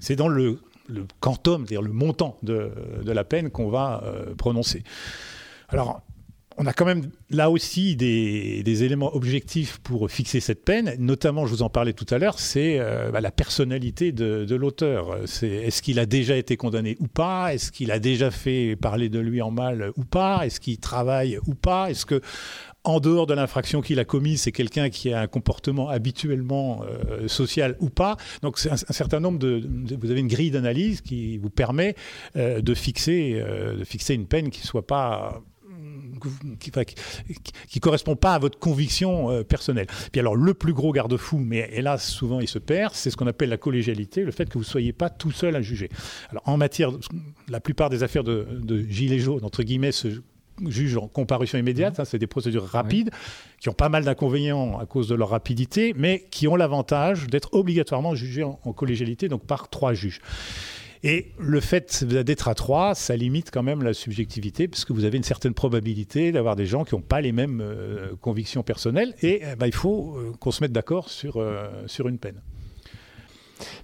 C'est 0.00 0.16
dans 0.16 0.28
le, 0.28 0.58
le 0.88 1.06
quantum, 1.20 1.66
c'est-à-dire 1.66 1.82
le 1.82 1.92
montant 1.92 2.38
de, 2.42 2.72
de 3.04 3.12
la 3.12 3.24
peine 3.24 3.50
qu'on 3.50 3.68
va 3.68 4.02
prononcer. 4.36 4.82
Alors, 5.68 6.02
on 6.58 6.66
a 6.66 6.72
quand 6.72 6.84
même 6.84 7.10
là 7.30 7.50
aussi 7.50 7.96
des, 7.96 8.84
éléments 8.84 9.14
objectifs 9.14 9.78
pour 9.78 10.10
fixer 10.10 10.40
cette 10.40 10.64
peine. 10.64 10.94
Notamment, 10.98 11.46
je 11.46 11.52
vous 11.52 11.62
en 11.62 11.70
parlais 11.70 11.92
tout 11.92 12.06
à 12.10 12.18
l'heure, 12.18 12.38
c'est 12.38 12.78
euh, 12.78 13.10
bah, 13.10 13.20
la 13.20 13.30
personnalité 13.30 14.12
de, 14.12 14.54
l'auteur. 14.54 15.16
est-ce 15.22 15.82
qu'il 15.82 15.98
a 15.98 16.06
déjà 16.06 16.36
été 16.36 16.56
condamné 16.56 16.96
ou 17.00 17.06
pas? 17.06 17.54
Est-ce 17.54 17.72
qu'il 17.72 17.90
a 17.90 17.98
déjà 17.98 18.30
fait 18.30 18.76
parler 18.76 19.08
de 19.08 19.18
lui 19.18 19.42
en 19.42 19.50
mal 19.50 19.92
ou 19.96 20.04
pas? 20.04 20.46
Est-ce 20.46 20.60
qu'il 20.60 20.78
travaille 20.78 21.38
ou 21.46 21.54
pas? 21.54 21.90
Est-ce 21.90 22.06
que 22.06 22.20
en 22.84 22.98
dehors 22.98 23.26
de 23.26 23.34
l'infraction 23.34 23.80
qu'il 23.80 24.00
a 24.00 24.04
commise, 24.04 24.42
c'est 24.42 24.52
quelqu'un 24.52 24.90
qui 24.90 25.12
a 25.12 25.20
un 25.20 25.28
comportement 25.28 25.88
habituellement 25.88 26.82
euh, 26.82 27.28
social 27.28 27.76
ou 27.78 27.90
pas? 27.90 28.16
Donc 28.42 28.58
c'est 28.58 28.70
un, 28.70 28.76
certain 28.76 29.20
nombre 29.20 29.38
de, 29.38 29.62
vous 30.00 30.10
avez 30.10 30.20
une 30.20 30.28
grille 30.28 30.50
d'analyse 30.50 31.00
qui 31.00 31.38
vous 31.38 31.50
permet 31.50 31.94
euh, 32.36 32.60
de 32.60 32.74
fixer 32.74 33.42
de 33.42 33.84
fixer 33.84 34.14
une 34.14 34.26
peine 34.26 34.50
qui 34.50 34.66
soit 34.66 34.86
pas 34.86 35.42
qui, 36.58 36.70
qui, 37.68 37.80
correspond 37.80 38.16
pas 38.16 38.34
à 38.34 38.38
votre 38.38 38.58
conviction 38.58 39.30
euh, 39.30 39.42
personnelle. 39.42 39.86
Puis 40.10 40.20
alors 40.20 40.36
le 40.36 40.54
plus 40.54 40.72
gros 40.72 40.92
garde-fou, 40.92 41.38
mais 41.38 41.68
hélas 41.72 42.06
souvent 42.08 42.40
il 42.40 42.48
se 42.48 42.58
perd, 42.58 42.94
c'est 42.94 43.10
ce 43.10 43.16
qu'on 43.16 43.26
appelle 43.26 43.48
la 43.48 43.56
collégialité, 43.56 44.24
le 44.24 44.32
fait 44.32 44.48
que 44.48 44.58
vous 44.58 44.64
soyez 44.64 44.92
pas 44.92 45.10
tout 45.10 45.32
seul 45.32 45.56
à 45.56 45.62
juger. 45.62 45.88
Alors 46.30 46.42
en 46.46 46.56
matière, 46.56 46.90
la 47.48 47.60
plupart 47.60 47.90
des 47.90 48.02
affaires 48.02 48.24
de, 48.24 48.46
gilets 48.88 49.18
jaunes 49.18 49.44
entre 49.44 49.62
guillemets 49.62 49.92
se 49.92 50.08
jugent 50.66 50.98
en 50.98 51.08
comparution 51.08 51.58
immédiate, 51.58 51.98
mmh. 51.98 52.00
hein, 52.00 52.04
c'est 52.04 52.18
des 52.18 52.26
procédures 52.26 52.66
rapides 52.66 53.10
qui 53.58 53.68
ont 53.68 53.74
pas 53.74 53.88
mal 53.88 54.04
d'inconvénients 54.04 54.78
à 54.78 54.86
cause 54.86 55.08
de 55.08 55.14
leur 55.14 55.30
rapidité, 55.30 55.94
mais 55.96 56.26
qui 56.30 56.46
ont 56.46 56.56
l'avantage 56.56 57.26
d'être 57.26 57.54
obligatoirement 57.54 58.14
jugées 58.14 58.42
en, 58.42 58.60
en 58.62 58.72
collégialité, 58.72 59.28
donc 59.28 59.46
par 59.46 59.68
trois 59.70 59.94
juges. 59.94 60.20
Et 61.04 61.32
le 61.38 61.58
fait 61.60 62.04
d'être 62.04 62.46
à 62.46 62.54
trois, 62.54 62.94
ça 62.94 63.16
limite 63.16 63.50
quand 63.50 63.64
même 63.64 63.82
la 63.82 63.92
subjectivité, 63.92 64.68
parce 64.68 64.84
que 64.84 64.92
vous 64.92 65.04
avez 65.04 65.16
une 65.16 65.24
certaine 65.24 65.52
probabilité 65.52 66.30
d'avoir 66.30 66.54
des 66.54 66.66
gens 66.66 66.84
qui 66.84 66.94
n'ont 66.94 67.00
pas 67.00 67.20
les 67.20 67.32
mêmes 67.32 67.60
euh, 67.60 68.14
convictions 68.20 68.62
personnelles, 68.62 69.14
et 69.20 69.42
eh 69.42 69.56
ben, 69.56 69.66
il 69.66 69.74
faut 69.74 70.16
euh, 70.16 70.32
qu'on 70.38 70.52
se 70.52 70.62
mette 70.62 70.70
d'accord 70.72 71.10
sur, 71.10 71.38
euh, 71.38 71.66
sur 71.86 72.06
une 72.06 72.18
peine. 72.18 72.40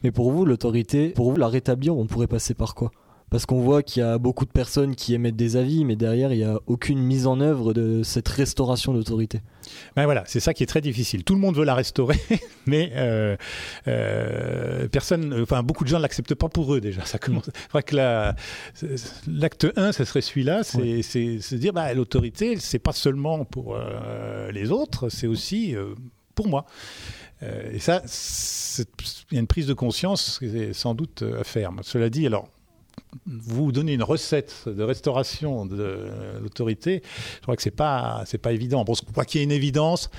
Mais 0.04 0.12
pour 0.12 0.30
vous, 0.30 0.44
l'autorité, 0.44 1.08
pour 1.08 1.32
vous, 1.32 1.36
la 1.36 1.48
rétablir, 1.48 1.96
on 1.96 2.06
pourrait 2.06 2.28
passer 2.28 2.54
par 2.54 2.76
quoi? 2.76 2.92
Parce 3.30 3.46
qu'on 3.46 3.60
voit 3.60 3.82
qu'il 3.82 4.02
y 4.02 4.06
a 4.06 4.18
beaucoup 4.18 4.44
de 4.44 4.50
personnes 4.50 4.94
qui 4.94 5.14
émettent 5.14 5.36
des 5.36 5.56
avis, 5.56 5.84
mais 5.84 5.96
derrière, 5.96 6.32
il 6.32 6.38
n'y 6.38 6.44
a 6.44 6.58
aucune 6.66 6.98
mise 6.98 7.26
en 7.26 7.40
œuvre 7.40 7.74
de 7.74 8.02
cette 8.02 8.28
restauration 8.28 8.94
d'autorité. 8.94 9.40
Ben 9.96 10.04
voilà, 10.04 10.24
c'est 10.26 10.40
ça 10.40 10.54
qui 10.54 10.62
est 10.62 10.66
très 10.66 10.80
difficile. 10.80 11.24
Tout 11.24 11.34
le 11.34 11.40
monde 11.40 11.56
veut 11.56 11.64
la 11.64 11.74
restaurer, 11.74 12.18
mais 12.66 12.92
euh, 12.94 13.36
euh, 13.86 14.88
personne, 14.88 15.42
enfin 15.42 15.62
beaucoup 15.62 15.84
de 15.84 15.88
gens 15.88 15.98
ne 15.98 16.02
l'acceptent 16.02 16.34
pas 16.34 16.48
pour 16.48 16.74
eux 16.74 16.80
déjà. 16.80 17.04
Ça 17.04 17.18
commence. 17.18 17.50
que 17.86 17.96
l'acte 19.28 19.66
1, 19.76 19.92
ce 19.92 20.04
serait 20.04 20.22
celui-là, 20.22 20.62
c'est 20.62 21.02
se 21.02 21.54
dire 21.54 21.72
bah, 21.72 21.92
l'autorité, 21.92 22.56
c'est 22.58 22.78
pas 22.78 22.92
seulement 22.92 23.44
pour 23.44 23.76
euh, 23.76 24.50
les 24.52 24.70
autres, 24.70 25.10
c'est 25.10 25.26
aussi 25.26 25.74
pour 26.34 26.48
moi. 26.48 26.64
et 27.42 27.78
ça, 27.78 28.02
il 29.30 29.34
y 29.34 29.36
a 29.36 29.40
une 29.40 29.46
prise 29.46 29.66
de 29.66 29.74
conscience 29.74 30.40
sans 30.72 30.94
doute 30.94 31.22
à 31.22 31.44
faire. 31.44 31.72
Cela 31.82 32.08
dit, 32.08 32.26
alors 32.26 32.48
vous 33.26 33.72
donner 33.72 33.92
une 33.92 34.02
recette 34.02 34.68
de 34.68 34.82
restauration 34.82 35.66
de 35.66 36.06
l'autorité, 36.40 37.02
je 37.36 37.42
crois 37.42 37.56
que 37.56 37.62
c'est 37.62 37.70
pas 37.70 38.22
c'est 38.26 38.38
pas 38.38 38.52
évident. 38.52 38.84
Bon, 38.84 38.94
quoi 39.14 39.24
qu'il 39.24 39.40
y 39.40 39.42
ait 39.42 39.44
une 39.44 39.52
évidence, 39.52 40.10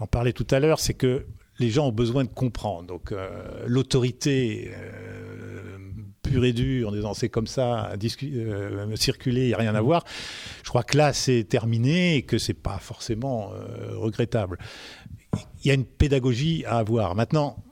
on 0.00 0.06
parlait 0.06 0.32
tout 0.32 0.46
à 0.50 0.60
l'heure, 0.60 0.80
c'est 0.80 0.94
que 0.94 1.26
les 1.58 1.70
gens 1.70 1.88
ont 1.88 1.92
besoin 1.92 2.24
de 2.24 2.28
comprendre. 2.28 2.86
Donc 2.86 3.12
euh, 3.12 3.28
l'autorité 3.66 4.70
euh, 4.72 5.78
pure 6.22 6.44
et 6.44 6.52
dure, 6.52 6.88
en 6.88 6.92
disant 6.92 7.14
c'est 7.14 7.28
comme 7.28 7.46
ça, 7.46 7.92
euh, 8.02 8.96
circuler, 8.96 9.42
il 9.42 9.48
n'y 9.48 9.54
a 9.54 9.58
rien 9.58 9.74
à 9.74 9.80
voir. 9.80 10.04
Je 10.62 10.68
crois 10.68 10.82
que 10.82 10.96
là 10.96 11.12
c'est 11.12 11.44
terminé 11.44 12.16
et 12.16 12.22
que 12.22 12.38
c'est 12.38 12.54
pas 12.54 12.78
forcément 12.78 13.50
regrettable. 13.96 14.58
Il 15.62 15.68
y 15.68 15.70
a 15.70 15.74
une 15.74 15.84
pédagogie 15.84 16.64
à 16.64 16.78
avoir. 16.78 17.14
Maintenant, 17.14 17.62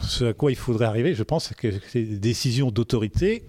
ce 0.00 0.26
à 0.26 0.32
quoi 0.32 0.50
il 0.50 0.56
faudrait 0.56 0.86
arriver, 0.86 1.14
je 1.14 1.22
pense, 1.22 1.48
c'est 1.48 1.56
que 1.56 1.72
ces 1.88 2.04
décisions 2.04 2.70
d'autorité 2.70 3.44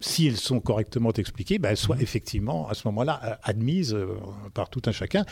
si 0.00 0.26
elles 0.26 0.36
sont 0.36 0.60
correctement 0.60 1.12
expliquées, 1.12 1.58
ben 1.58 1.70
elles 1.70 1.76
soient 1.76 1.96
mhm. 1.96 2.02
effectivement 2.02 2.68
à 2.68 2.74
ce 2.74 2.88
moment-là 2.88 3.20
euh, 3.24 3.34
admises 3.42 3.94
euh, 3.94 4.16
par 4.54 4.70
tout 4.70 4.82
un 4.86 4.92
chacun. 4.92 5.24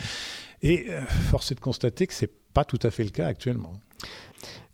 Et 0.61 0.87
euh, 0.89 1.01
force 1.05 1.51
est 1.51 1.55
de 1.55 1.59
constater 1.59 2.07
que 2.07 2.13
c'est 2.13 2.31
pas 2.53 2.63
tout 2.63 2.79
à 2.83 2.91
fait 2.91 3.03
le 3.03 3.09
cas 3.09 3.27
actuellement. 3.27 3.73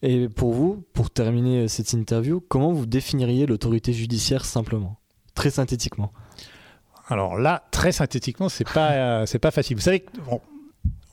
Et 0.02 0.30
pour 0.30 0.54
vous, 0.54 0.86
pour 0.94 1.10
terminer 1.10 1.68
cette 1.68 1.94
interview, 1.94 2.42
comment 2.42 2.72
vous 2.72 2.86
définiriez 2.86 3.46
l'autorité 3.46 3.94
judiciaire 3.94 4.46
simplement, 4.46 5.00
très 5.34 5.50
synthétiquement? 5.50 6.12
Alors 7.08 7.38
là, 7.38 7.64
très 7.72 7.92
synthétiquement, 7.92 8.50
c'est 8.50 8.70
pas 8.70 9.26
c'est 9.26 9.40
pas 9.40 9.52
facile. 9.52 9.78
Vous 9.78 9.84
savez, 9.84 10.06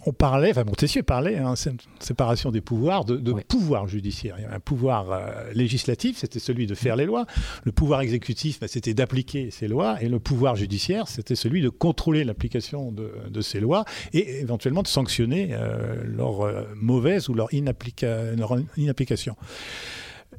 on 0.07 0.12
parlait, 0.12 0.51
enfin 0.51 0.65
Montesquieu 0.65 1.03
parlait, 1.03 1.38
hein, 1.38 1.55
séparation 2.01 2.51
des 2.51 2.61
pouvoirs, 2.61 3.05
de, 3.05 3.33
pouvoir 3.43 3.87
judiciaire. 3.87 4.37
Il 4.38 4.43
y 4.43 4.45
avait 4.45 4.55
un 4.55 4.61
pouvoir 4.61 5.11
euh, 5.12 5.53
législatif, 5.55 6.19
c'était 6.19 6.38
celui 6.38 6.67
de 6.67 6.75
faire 6.75 6.97
les 6.97 7.07
lois. 7.07 7.27
Le 7.65 7.73
pouvoir 7.73 8.01
exécutif, 8.01 8.61
bah, 8.61 8.69
c'était 8.69 8.95
d'appliquer 8.95 9.51
ces 9.51 9.69
lois. 9.69 10.03
Et 10.03 10.09
le 10.09 10.19
pouvoir 10.19 10.57
judiciaire, 10.57 11.09
c'était 11.09 11.35
celui 11.35 11.62
de 11.62 11.69
contrôler 11.69 12.25
l'application 12.25 12.93
de, 12.93 13.41
ces 13.41 13.61
lois 13.61 13.85
et 14.12 14.41
éventuellement 14.41 14.83
de 14.83 14.88
sanctionner 14.88 15.51
euh, 15.53 16.03
leur 16.05 16.43
euh, 16.43 16.62
mauvaise 16.77 17.29
ou 17.29 17.35
leur, 17.35 17.49
leur 17.53 18.57
inapplication 18.77 19.37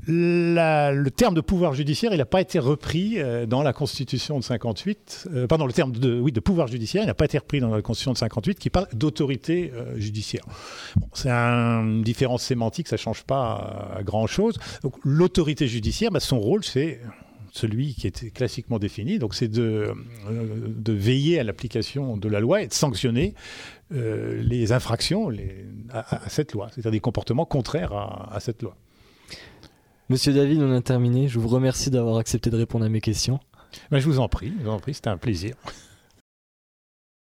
le 0.08 1.10
terme 1.10 1.34
de 1.34 1.41
pouvoir 1.41 1.73
judiciaire, 1.73 2.13
il 2.13 2.17
n'a 2.17 2.25
pas 2.25 2.41
été 2.41 2.60
repris 2.60 3.19
euh, 3.19 3.45
dans 3.45 3.63
la 3.63 3.73
Constitution 3.73 4.38
de 4.39 4.43
58. 4.43 5.29
Euh, 5.32 5.47
pardon, 5.47 5.65
le 5.65 5.73
terme 5.73 5.91
de, 5.91 6.19
oui, 6.19 6.32
de 6.32 6.39
pouvoir 6.39 6.67
judiciaire, 6.67 7.03
il 7.03 7.08
n'a 7.08 7.13
pas 7.13 7.25
été 7.25 7.38
repris 7.38 7.60
dans 7.60 7.69
la 7.69 7.82
Constitution 7.82 8.13
de 8.13 8.17
58 8.17 8.60
qui 8.60 8.69
parle 8.69 8.88
d'autorité 8.93 9.71
euh, 9.73 9.97
judiciaire. 9.99 10.43
c'est 11.13 11.29
une 11.29 12.03
différence 12.03 12.43
sémantique, 12.43 12.88
ça 12.88 12.95
ne 12.95 12.99
change 12.99 13.23
pas 13.23 13.99
grand-chose. 14.03 14.60
Donc 14.82 14.95
l'autorité 15.03 15.67
judiciaire, 15.67 16.12
bah, 16.12 16.19
son 16.19 16.39
rôle, 16.39 16.63
c'est 16.63 16.99
celui 17.51 17.93
qui 17.93 18.08
est 18.08 18.34
classiquement 18.34 18.79
défini. 18.79 19.19
Donc 19.19 19.36
c'est 19.36 19.47
de, 19.47 19.93
veiller 20.88 21.39
à 21.39 21.43
l'application 21.43 22.17
de 22.17 22.27
la 22.27 22.39
loi 22.39 22.63
et 22.63 22.67
de 22.67 22.73
sanctionner 22.73 23.36
les 23.91 24.71
infractions 24.71 25.29
à, 25.91 26.27
cette 26.29 26.53
loi, 26.53 26.69
c'est-à-dire 26.71 26.91
des 26.91 26.99
comportements 26.99 27.45
contraires 27.45 27.93
à, 27.93 28.39
cette 28.39 28.63
loi. 28.63 28.75
Monsieur 30.13 30.32
David, 30.32 30.62
on 30.62 30.71
a 30.71 30.80
terminé. 30.80 31.28
Je 31.28 31.39
vous 31.39 31.47
remercie 31.47 31.89
d'avoir 31.89 32.17
accepté 32.17 32.52
de 32.52 32.56
répondre 32.56 32.86
à 32.86 32.89
mes 32.89 33.02
questions. 33.02 33.39
Ben, 33.89 33.97
je 33.97 34.06
vous 34.06 34.19
en 34.19 34.30
prie, 34.30 34.54
je 34.60 34.63
vous 34.63 34.69
en 34.69 34.78
prie, 34.78 34.93
c'était 34.93 35.10
un 35.10 35.17
plaisir. 35.17 35.56